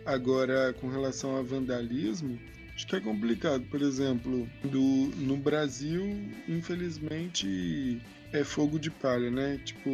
[0.05, 2.39] Agora, com relação a vandalismo,
[2.75, 3.65] acho que é complicado.
[3.71, 4.81] Por exemplo, do,
[5.17, 6.03] no Brasil,
[6.49, 8.03] infelizmente,
[8.33, 9.61] é fogo de palha, né?
[9.65, 9.91] Tipo,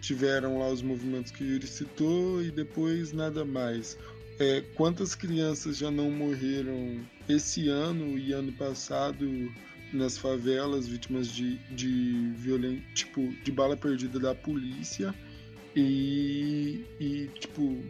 [0.00, 3.96] tiveram lá os movimentos que o Yuri citou e depois nada mais.
[4.40, 9.52] É, quantas crianças já não morreram esse ano e ano passado
[9.92, 15.14] nas favelas, vítimas de, de violência, tipo, de bala perdida da polícia
[15.74, 17.82] e, e tipo,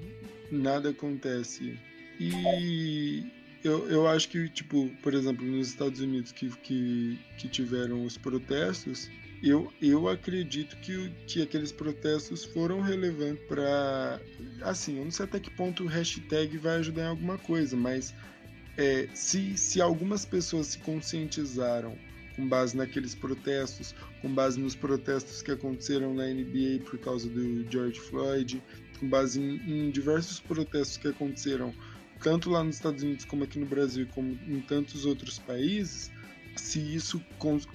[0.51, 1.79] nada acontece.
[2.19, 3.25] E
[3.65, 8.17] eu, eu acho que, tipo, por exemplo, nos Estados Unidos que, que, que tiveram os
[8.17, 9.11] protestos,
[9.43, 14.21] eu, eu acredito que, que aqueles protestos foram relevantes para.
[14.63, 18.15] Assim, eu não sei até que ponto o hashtag vai ajudar em alguma coisa, mas
[18.77, 21.97] é, se, se algumas pessoas se conscientizaram
[22.37, 27.71] com base naqueles protestos, com base nos protestos que aconteceram na NBA por causa do
[27.71, 28.62] George Floyd,
[28.99, 31.75] com base em, em diversos protestos que aconteceram
[32.23, 36.11] tanto lá nos Estados Unidos como aqui no Brasil, como em tantos outros países,
[36.57, 37.21] se isso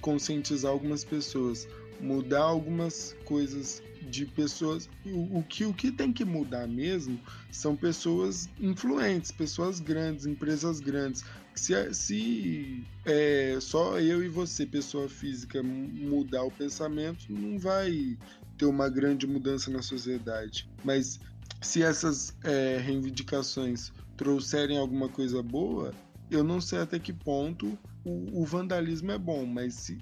[0.00, 1.68] conscientizar algumas pessoas,
[2.00, 4.88] mudar algumas coisas de pessoas.
[5.04, 10.80] O, o, que, o que tem que mudar mesmo são pessoas influentes, pessoas grandes, empresas
[10.80, 11.24] grandes.
[11.54, 18.16] Se, se é, só eu e você, pessoa física, mudar o pensamento, não vai
[18.56, 20.68] ter uma grande mudança na sociedade.
[20.84, 21.20] Mas
[21.60, 25.92] se essas é, reivindicações trouxerem alguma coisa boa,
[26.30, 29.98] eu não sei até que ponto o, o vandalismo é bom, mas se,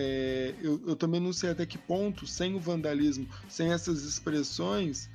[0.00, 5.10] é, eu, eu, também não sei até que ponto, sem o vandalismo, sem essas expressões,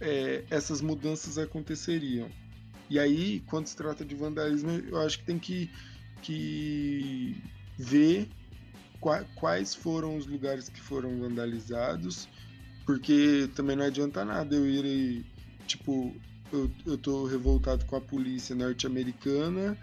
[0.00, 2.30] é, essas mudanças aconteceriam.
[2.88, 5.68] E aí, quando se trata de vandalismo, eu acho que tem que,
[6.22, 7.42] que
[7.76, 8.28] ver
[9.34, 12.28] quais foram os lugares que foram vandalizados,
[12.86, 15.26] porque também não adianta nada eu ir,
[15.66, 16.14] tipo,
[16.52, 19.76] eu, eu tô revoltado com a polícia norte-americana,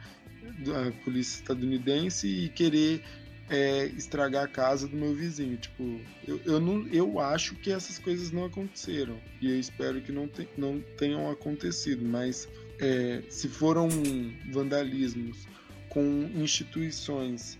[0.88, 3.04] a polícia estadunidense, e querer
[3.52, 5.58] é, estragar a casa do meu vizinho.
[5.58, 9.18] Tipo, eu, eu, não, eu acho que essas coisas não aconteceram.
[9.42, 12.04] E eu espero que não, te, não tenham acontecido.
[12.04, 12.48] Mas
[12.80, 13.90] é, se foram
[14.52, 15.46] vandalismos
[15.90, 17.60] com instituições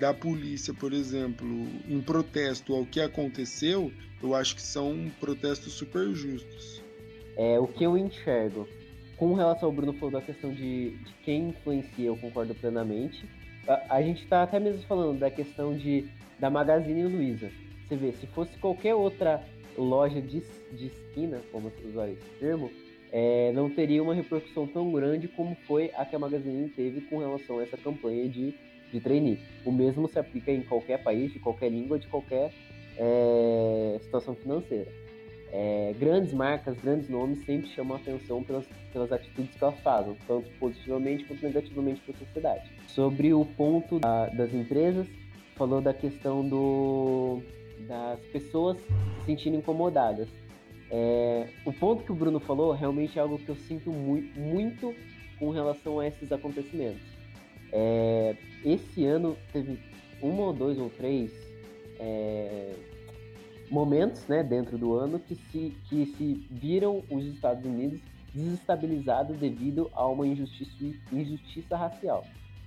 [0.00, 1.48] da polícia, por exemplo,
[1.88, 6.82] em protesto ao que aconteceu, eu acho que são protestos super justos.
[7.36, 8.68] É, o que eu enxergo
[9.16, 13.28] com relação ao Bruno falou da questão de, de quem influencia, eu concordo plenamente
[13.88, 16.06] a, gente está até mesmo falando da questão de,
[16.38, 17.50] da Magazine Luiza.
[17.86, 19.42] Você vê, se fosse qualquer outra
[19.76, 20.42] loja de,
[20.72, 22.70] de esquina, como usar esse termo,
[23.12, 27.18] é, não teria uma repercussão tão grande como foi a que a Magazine teve com
[27.18, 28.54] relação a essa campanha de,
[28.92, 29.38] de trainee.
[29.64, 32.52] O mesmo se aplica em qualquer país, de qualquer língua, de qualquer
[32.96, 34.90] é, situação financeira.
[35.50, 40.14] É, grandes marcas, grandes nomes sempre chamam a atenção pelas, pelas atitudes que elas fazem,
[40.26, 42.70] tanto positivamente quanto negativamente para a sociedade.
[42.86, 45.06] Sobre o ponto da, das empresas,
[45.56, 47.40] falou da questão do,
[47.80, 50.28] das pessoas se sentindo incomodadas.
[50.90, 54.94] É, o ponto que o Bruno falou realmente é algo que eu sinto muito, muito
[55.38, 57.02] com relação a esses acontecimentos.
[57.72, 59.78] É, esse ano teve
[60.22, 61.30] uma ou dois ou três
[62.00, 62.72] é,
[63.70, 68.00] momentos né, dentro do ano que se, que se viram os Estados Unidos
[68.34, 72.24] desestabilizados devido a uma injustiça, injustiça racial.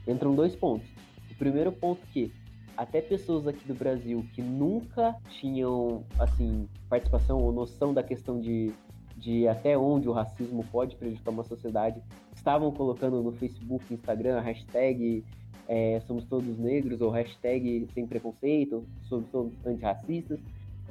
[0.08, 0.88] Entram dois pontos.
[1.30, 2.32] O primeiro ponto que
[2.76, 8.72] até pessoas aqui do Brasil que nunca tinham assim participação ou noção da questão de,
[9.18, 12.02] de até onde o racismo pode prejudicar uma sociedade
[12.34, 15.24] estavam colocando no Facebook, Instagram hashtag
[15.68, 20.40] é, somos todos negros ou hashtag sem preconceito, somos todos antirracistas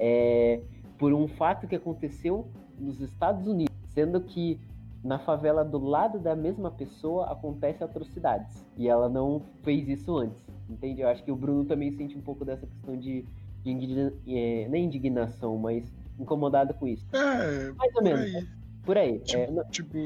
[0.01, 0.61] é,
[0.98, 2.48] por um fato que aconteceu
[2.78, 4.59] nos Estados Unidos, sendo que
[5.05, 10.42] na favela do lado da mesma pessoa acontece atrocidades e ela não fez isso antes,
[10.68, 11.03] entende?
[11.03, 13.24] Eu acho que o Bruno também sente um pouco dessa questão de,
[13.62, 15.84] de indigna, é, nem indignação, mas
[16.18, 17.07] incomodado com isso.
[17.14, 18.20] É, mais ou menos.
[18.20, 18.48] Aí.
[18.84, 19.18] Por aí.
[19.20, 19.64] Tipo, é, não...
[19.64, 19.98] tipo,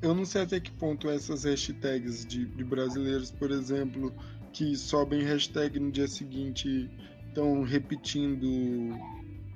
[0.00, 4.12] eu não sei até que ponto essas hashtags de, de brasileiros, por exemplo,
[4.52, 6.90] que sobem hashtag no dia seguinte
[7.32, 8.46] estão repetindo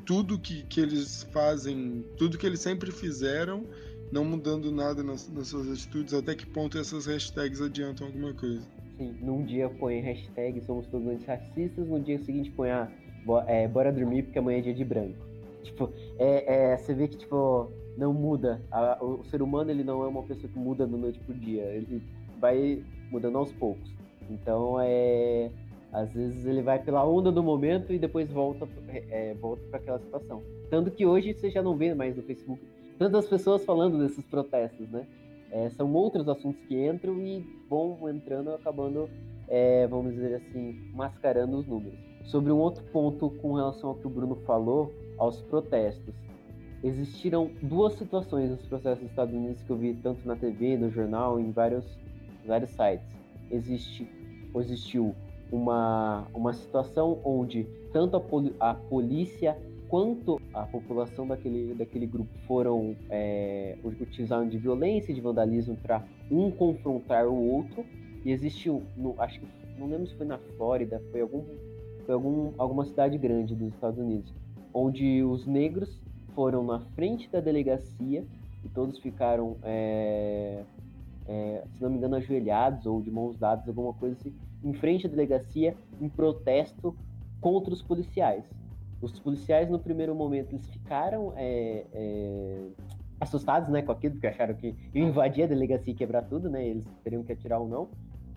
[0.07, 3.65] tudo que, que eles fazem, tudo que eles sempre fizeram
[4.11, 8.63] não mudando nada nas, nas suas atitudes, até que ponto essas hashtags adiantam alguma coisa.
[8.97, 13.67] Sim, num dia põe hashtag somos todos antirracistas, no dia seguinte põe a ah, é,
[13.69, 15.27] bora dormir porque amanhã é dia de branco.
[15.67, 17.69] Tipo, é, é, você vê que, tipo,
[17.99, 18.63] não muda.
[18.71, 21.65] A, o ser humano, ele não é uma pessoa que muda da noite pro dia.
[21.65, 22.01] Ele
[22.39, 23.93] vai mudando aos poucos.
[24.31, 25.51] Então, é...
[25.97, 28.69] Às vezes ele vai pela onda do momento e depois volta,
[29.09, 30.43] é, volta para aquela situação.
[30.69, 32.61] Tanto que hoje você já não vê mais no Facebook
[32.99, 35.07] tantas pessoas falando desses protestos, né?
[35.51, 39.09] É, são outros assuntos que entram e vão entrando acabando,
[39.49, 41.99] é, vamos dizer assim, mascarando os números.
[42.25, 46.15] Sobre um outro ponto com relação ao que o Bruno falou, aos protestos.
[46.85, 50.91] Existiram duas situações nos processos dos Estados Unidos que eu vi tanto na TV, no
[50.91, 51.87] jornal, em vários,
[52.47, 53.07] vários sites.
[53.51, 54.07] Existe,
[54.55, 55.15] existiu
[55.51, 59.57] uma, uma situação onde tanto a, a polícia
[59.89, 63.77] quanto a população daquele, daquele grupo foram é,
[64.49, 67.85] de violência de vandalismo para um confrontar o outro.
[68.25, 69.47] E existiu, no, acho que
[69.79, 71.45] não lembro se foi na Flórida, foi algum
[72.07, 74.33] foi algum, alguma cidade grande dos Estados Unidos,
[74.73, 76.01] onde os negros
[76.35, 78.25] foram na frente da delegacia
[78.65, 80.63] e todos ficaram, é,
[81.27, 84.33] é, se não me engano, ajoelhados ou de mãos dadas, alguma coisa assim,
[84.63, 86.97] em frente à delegacia, em protesto
[87.41, 88.45] contra os policiais.
[89.01, 92.67] Os policiais, no primeiro momento, eles ficaram é, é,
[93.21, 96.67] assustados né, com aquilo, porque acharam que invadir a delegacia e quebrar tudo, né?
[96.67, 97.89] Eles teriam que atirar ou não.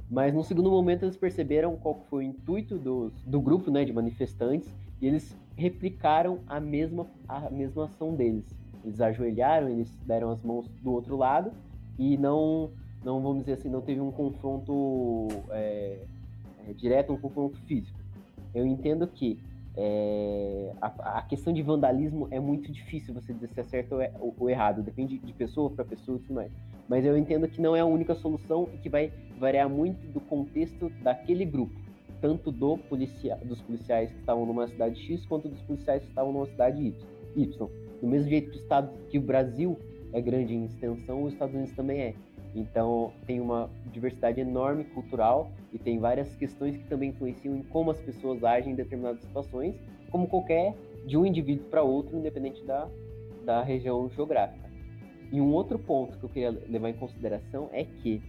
[0.10, 3.94] Mas no segundo momento eles perceberam qual foi o intuito do, do grupo né, de
[3.94, 8.46] manifestantes e eles replicaram a mesma, a mesma ação deles.
[8.84, 11.52] Eles ajoelharam, eles deram as mãos do outro lado
[11.98, 12.72] e não,
[13.04, 16.00] não vamos dizer assim, não teve um confronto é,
[16.68, 18.00] é, direto, um confronto físico.
[18.54, 19.40] Eu entendo que
[19.78, 24.02] é, a, a, questão de vandalismo é muito difícil você dizer se é certo ou,
[24.02, 26.52] é, ou, ou errado, depende de pessoa para pessoa e tudo mais.
[26.88, 30.20] Mas eu entendo que não é a única solução e que vai variar muito do
[30.20, 31.76] contexto daquele grupo,
[32.20, 36.34] tanto do policia dos policiais que estavam numa cidade X quanto dos policiais que estavam
[36.34, 36.94] numa cidade
[37.36, 37.70] Y.
[38.02, 39.78] Do mesmo jeito que o, estado, que o Brasil
[40.12, 42.16] é grande em extensão, os Estados Unidos também é.
[42.56, 47.92] Então tem uma diversidade enorme cultural e tem várias questões que também influenciam em como
[47.92, 49.76] as pessoas agem em determinadas situações,
[50.10, 50.76] como qualquer
[51.06, 52.88] de um indivíduo para outro, independente da,
[53.46, 54.70] da região geográfica.
[55.32, 58.22] E um outro ponto que eu queria levar em consideração é que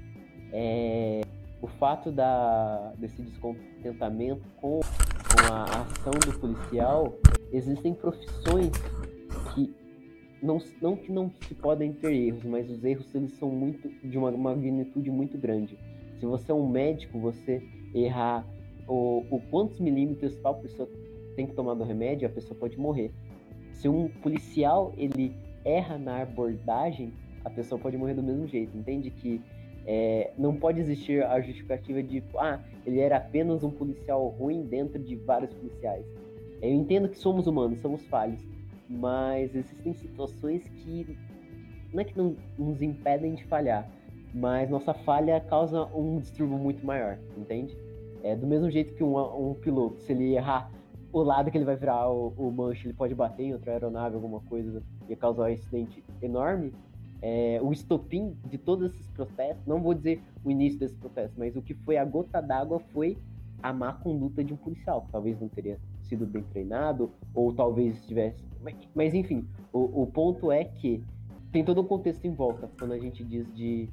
[0.52, 1.22] é,
[1.62, 7.14] o fato da, desse descontentamento com, com a ação do policial,
[7.52, 8.70] existem profissões
[9.54, 9.74] que
[10.43, 14.16] não, não que não se podem ter erros, mas os erros eles são muito de
[14.16, 15.78] uma magnitude muito grande.
[16.18, 17.62] Se você é um médico, você
[17.95, 18.47] errar
[18.86, 20.88] o, o quantos milímetros tal pessoa
[21.36, 23.11] tem que tomar do remédio, a pessoa pode morrer.
[23.72, 25.32] Se um policial ele
[25.64, 27.12] erra na abordagem,
[27.45, 28.76] a pessoa pode morrer do mesmo jeito.
[28.76, 29.41] Entende que
[29.86, 34.99] é, não pode existir a justificativa de, ah, ele era apenas um policial ruim dentro
[34.99, 36.05] de vários policiais.
[36.61, 38.41] Eu entendo que somos humanos, somos falhos,
[38.91, 41.16] mas existem situações que
[41.93, 43.88] não é que não nos impedem de falhar,
[44.34, 47.76] mas nossa falha causa um distúrbio muito maior, entende?
[48.22, 50.70] É do mesmo jeito que um, um piloto, se ele errar
[51.12, 54.14] o lado que ele vai virar o, o manche, ele pode bater em outra aeronave,
[54.14, 56.72] alguma coisa, e causar um incidente enorme.
[57.22, 61.55] É, o estopim de todos esses protestos, não vou dizer o início desse protesto, mas
[61.57, 63.18] o que foi a gota d'água foi
[63.62, 65.78] a má conduta de um policial, que talvez não teria
[66.11, 68.45] sido bem treinado, ou talvez estivesse.
[68.61, 71.03] Mas, mas enfim, o, o ponto é que
[71.51, 73.89] tem todo um contexto em volta quando a gente diz de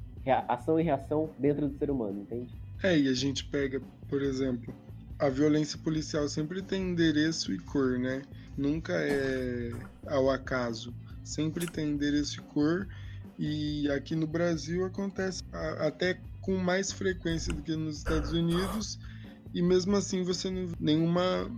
[0.46, 2.54] ação e reação dentro do ser humano, entende?
[2.82, 4.74] É, e a gente pega, por exemplo,
[5.18, 8.22] a violência policial sempre tem endereço e cor, né?
[8.56, 9.72] Nunca é
[10.06, 10.94] ao acaso.
[11.24, 12.86] Sempre tem endereço e cor.
[13.38, 15.42] E aqui no Brasil acontece
[15.78, 18.98] até com mais frequência do que nos Estados Unidos.
[19.54, 21.50] E mesmo assim você não vê nenhuma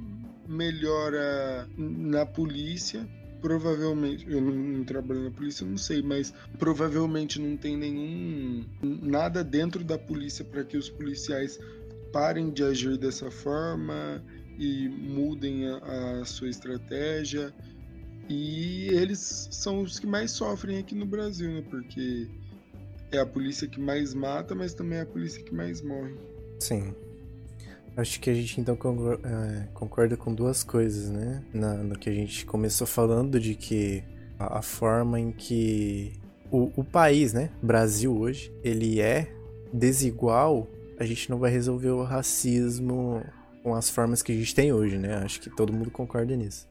[0.51, 3.09] melhora na polícia.
[3.41, 9.43] Provavelmente, eu não, não trabalho na polícia, não sei, mas provavelmente não tem nenhum nada
[9.43, 11.59] dentro da polícia para que os policiais
[12.13, 14.23] parem de agir dessa forma
[14.59, 17.55] e mudem a, a sua estratégia.
[18.29, 21.65] E eles são os que mais sofrem aqui no Brasil, né?
[21.71, 22.29] Porque
[23.11, 26.15] é a polícia que mais mata, mas também é a polícia que mais morre.
[26.61, 26.95] Sim.
[27.97, 28.77] Acho que a gente então
[29.25, 31.43] é, concorda com duas coisas, né?
[31.53, 34.03] Na, no que a gente começou falando de que
[34.39, 36.13] a, a forma em que
[36.51, 39.33] o, o país, né, Brasil hoje, ele é
[39.73, 40.67] desigual
[41.01, 43.25] a gente não vai resolver o racismo
[43.63, 45.15] com as formas que a gente tem hoje, né?
[45.25, 46.69] Acho que todo mundo concorda nisso.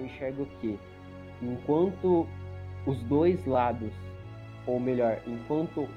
[0.00, 0.78] Enxergo que
[1.42, 2.26] enquanto
[2.86, 3.92] os dois lados,
[4.66, 5.88] ou melhor, enquanto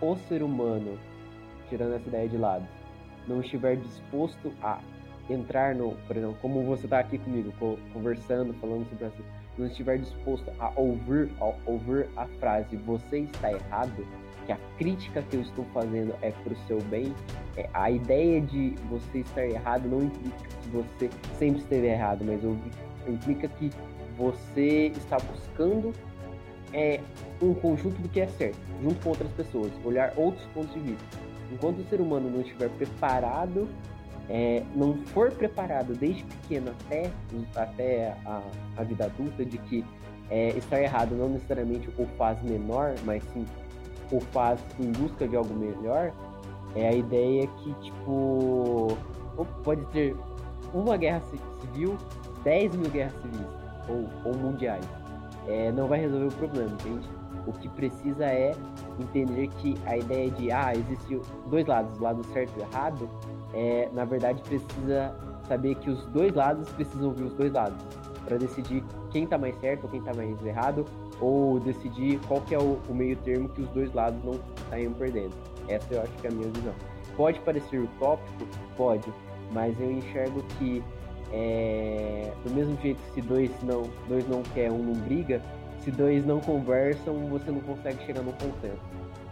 [0.00, 0.98] o ser humano,
[1.68, 2.66] tirando essa ideia de lado,
[3.26, 4.80] não estiver disposto a
[5.28, 7.52] entrar no, por exemplo, como você está aqui comigo,
[7.92, 9.22] conversando, falando sobre assim,
[9.58, 14.06] não estiver disposto a ouvir, a ouvir a frase você está errado,
[14.46, 17.14] que a crítica que eu estou fazendo é para o seu bem,
[17.56, 22.42] é, a ideia de você estar errado não implica que você sempre esteve errado, mas
[23.10, 23.70] implica que
[24.16, 25.92] você está buscando
[26.72, 27.00] é,
[27.40, 31.18] um conjunto do que é certo, junto com outras pessoas, olhar outros pontos de vista.
[31.52, 33.68] Enquanto o ser humano não estiver preparado
[34.28, 37.10] é, não for preparado desde pequeno até,
[37.56, 38.42] até a,
[38.76, 39.84] a vida adulta de que
[40.30, 43.46] é, estar errado não necessariamente o faz menor, mas sim
[44.12, 46.12] o faz em busca de algo melhor,
[46.74, 48.96] é a ideia que, tipo,
[49.64, 50.14] pode ter
[50.74, 51.22] uma guerra
[51.62, 51.96] civil,
[52.44, 53.46] 10 mil guerras civis
[53.88, 54.84] ou, ou mundiais.
[55.46, 57.08] É, não vai resolver o problema, entende?
[57.46, 58.54] O que precisa é
[59.00, 63.08] entender que a ideia de, ah, existe dois lados, o lado certo e o errado,
[63.54, 65.14] é, na verdade precisa
[65.46, 67.82] saber que os dois lados precisam ouvir os dois lados
[68.24, 70.84] para decidir quem está mais certo ou quem está mais errado
[71.20, 74.92] ou decidir qual que é o, o, meio termo que os dois lados não estariam
[74.92, 75.32] perdendo.
[75.66, 76.74] Essa eu acho que é a minha visão.
[77.16, 78.46] Pode parecer utópico?
[78.76, 79.10] Pode,
[79.52, 80.84] mas eu enxergo que
[81.32, 85.42] é, do mesmo jeito que se dois não, dois não quer, um não briga,
[85.80, 88.82] se dois não conversam, você não consegue chegar no consenso.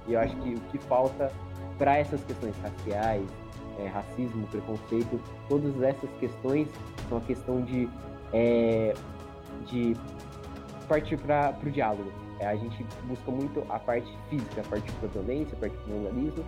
[0.07, 1.33] E eu acho que o que falta
[1.79, 3.27] para essas questões raciais,
[3.79, 6.69] é, racismo, preconceito, todas essas questões
[7.09, 7.89] são a questão de,
[8.33, 8.95] é,
[9.67, 9.97] de
[10.89, 12.11] partir para o diálogo.
[12.39, 15.95] É, a gente busca muito a parte física, a parte da violência, a parte do
[15.95, 16.45] vandalismo,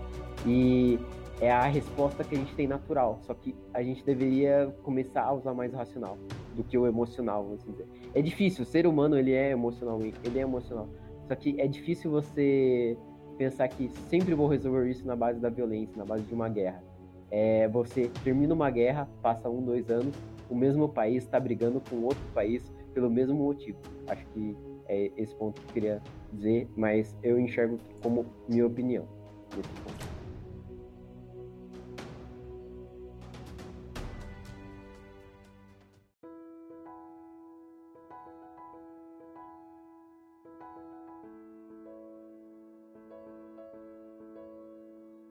[0.47, 0.99] e
[1.41, 3.19] é a resposta que a gente tem natural.
[3.23, 6.19] Só que a gente deveria começar a usar mais o racional
[6.55, 7.87] do que o emocional, vamos dizer.
[8.15, 10.89] É difícil, o ser humano ele é emocional, ele é emocional.
[11.27, 12.97] Só que é difícil você
[13.37, 16.83] pensar que sempre vou resolver isso na base da violência, na base de uma guerra.
[17.31, 20.15] É, você termina uma guerra, passa um, dois anos,
[20.51, 23.79] o mesmo país está brigando com outro país pelo mesmo motivo.
[24.09, 24.57] Acho que
[24.89, 26.03] é esse ponto que eu queria
[26.33, 29.07] dizer, mas eu enxergo como minha opinião
[29.55, 29.98] nesse ponto.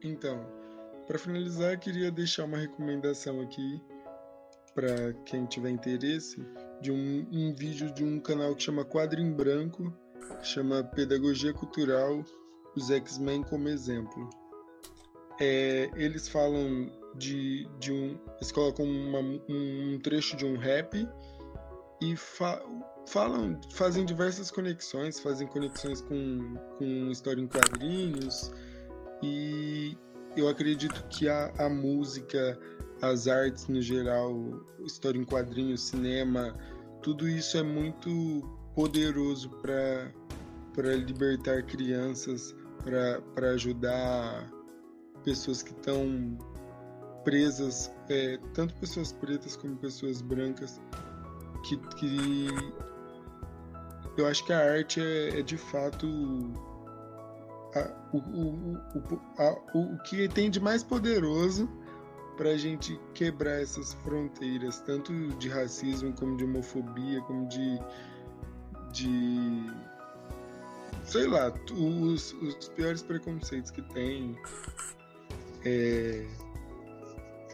[0.08, 0.40] Então,
[1.06, 3.80] para finalizar, queria deixar uma recomendação aqui
[4.74, 6.42] para quem tiver interesse
[6.80, 9.92] de um, um, vídeo de um canal que chama Quadro em Branco,
[10.42, 12.24] chama Pedagogia Cultural,
[12.74, 14.30] os X-Men como exemplo.
[15.40, 18.18] É, eles falam de, de um.
[18.36, 21.06] Eles colocam uma, um trecho de um rap
[22.00, 22.62] e fa,
[23.06, 28.50] falam, fazem diversas conexões, fazem conexões com, com história em quadrinhos
[29.22, 29.96] e
[30.36, 32.58] eu acredito que a, a música,
[33.02, 34.34] as artes no geral,
[34.84, 36.54] história em quadrinhos, cinema,
[37.02, 38.42] tudo isso é muito
[38.74, 42.54] poderoso para libertar crianças,
[42.84, 44.50] para ajudar
[45.24, 46.38] pessoas que estão
[47.24, 50.80] presas, é, tanto pessoas pretas como pessoas brancas,
[51.64, 52.48] que, que
[54.16, 56.06] eu acho que a arte é, é de fato
[58.12, 61.68] o, o, o, a, o que tem de mais poderoso
[62.36, 67.78] para a gente quebrar essas fronteiras, tanto de racismo, como de homofobia, como de.
[68.92, 69.66] de
[71.04, 74.38] sei lá, os, os piores preconceitos que tem.
[75.64, 76.24] É,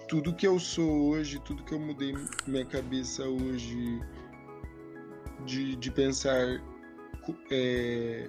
[0.06, 2.14] tudo que eu sou hoje, tudo que eu mudei
[2.46, 4.00] minha cabeça hoje
[5.46, 6.62] de, de pensar
[7.50, 8.28] é,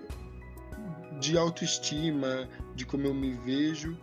[1.20, 3.98] de autoestima, de como eu me vejo,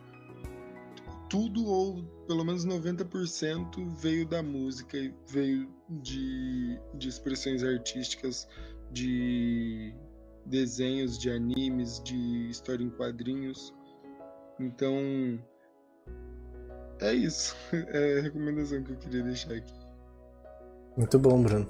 [1.28, 8.46] tudo ou pelo menos 90% veio da música, veio de, de expressões artísticas,
[8.90, 9.94] de
[10.44, 13.74] desenhos, de animes, de história em quadrinhos.
[14.60, 14.94] Então,
[17.00, 17.56] é isso.
[17.72, 19.74] É a recomendação que eu queria deixar aqui.
[20.96, 21.66] Muito bom, Bruno.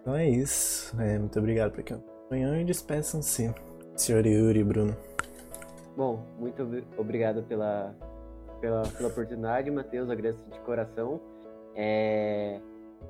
[0.00, 0.94] Então é isso.
[1.00, 3.54] É, muito obrigado por quem acompanhou e despeçam-se.
[3.96, 4.96] Senhor Yuri, Bruno.
[5.96, 6.62] Bom, muito
[6.98, 7.94] obrigado pela,
[8.60, 10.10] pela, pela oportunidade, Matheus.
[10.10, 11.20] Agradeço de coração.
[11.74, 12.60] É...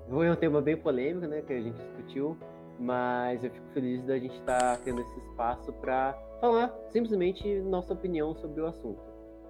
[0.08, 2.36] Foi um tema bem polêmico, né, que a gente discutiu,
[2.78, 7.92] mas eu fico feliz da gente estar tá tendo esse espaço para falar simplesmente nossa
[7.92, 9.02] opinião sobre o assunto.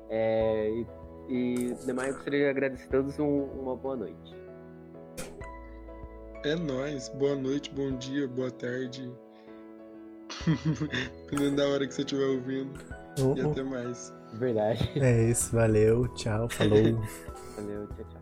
[0.09, 0.71] É...
[0.71, 0.87] E,
[1.29, 4.35] e demais, eu gostaria de agradecer a todos um, uma boa noite.
[6.45, 7.09] É nóis.
[7.11, 9.13] Boa noite, bom dia, boa tarde.
[11.25, 12.79] Dependendo da hora que você estiver ouvindo.
[13.17, 13.51] E Uh, uh.
[13.51, 14.13] até mais.
[14.35, 14.91] Verdade.
[14.97, 16.77] É isso, valeu, tchau, falou.
[17.57, 18.16] Valeu, tchau, tchau.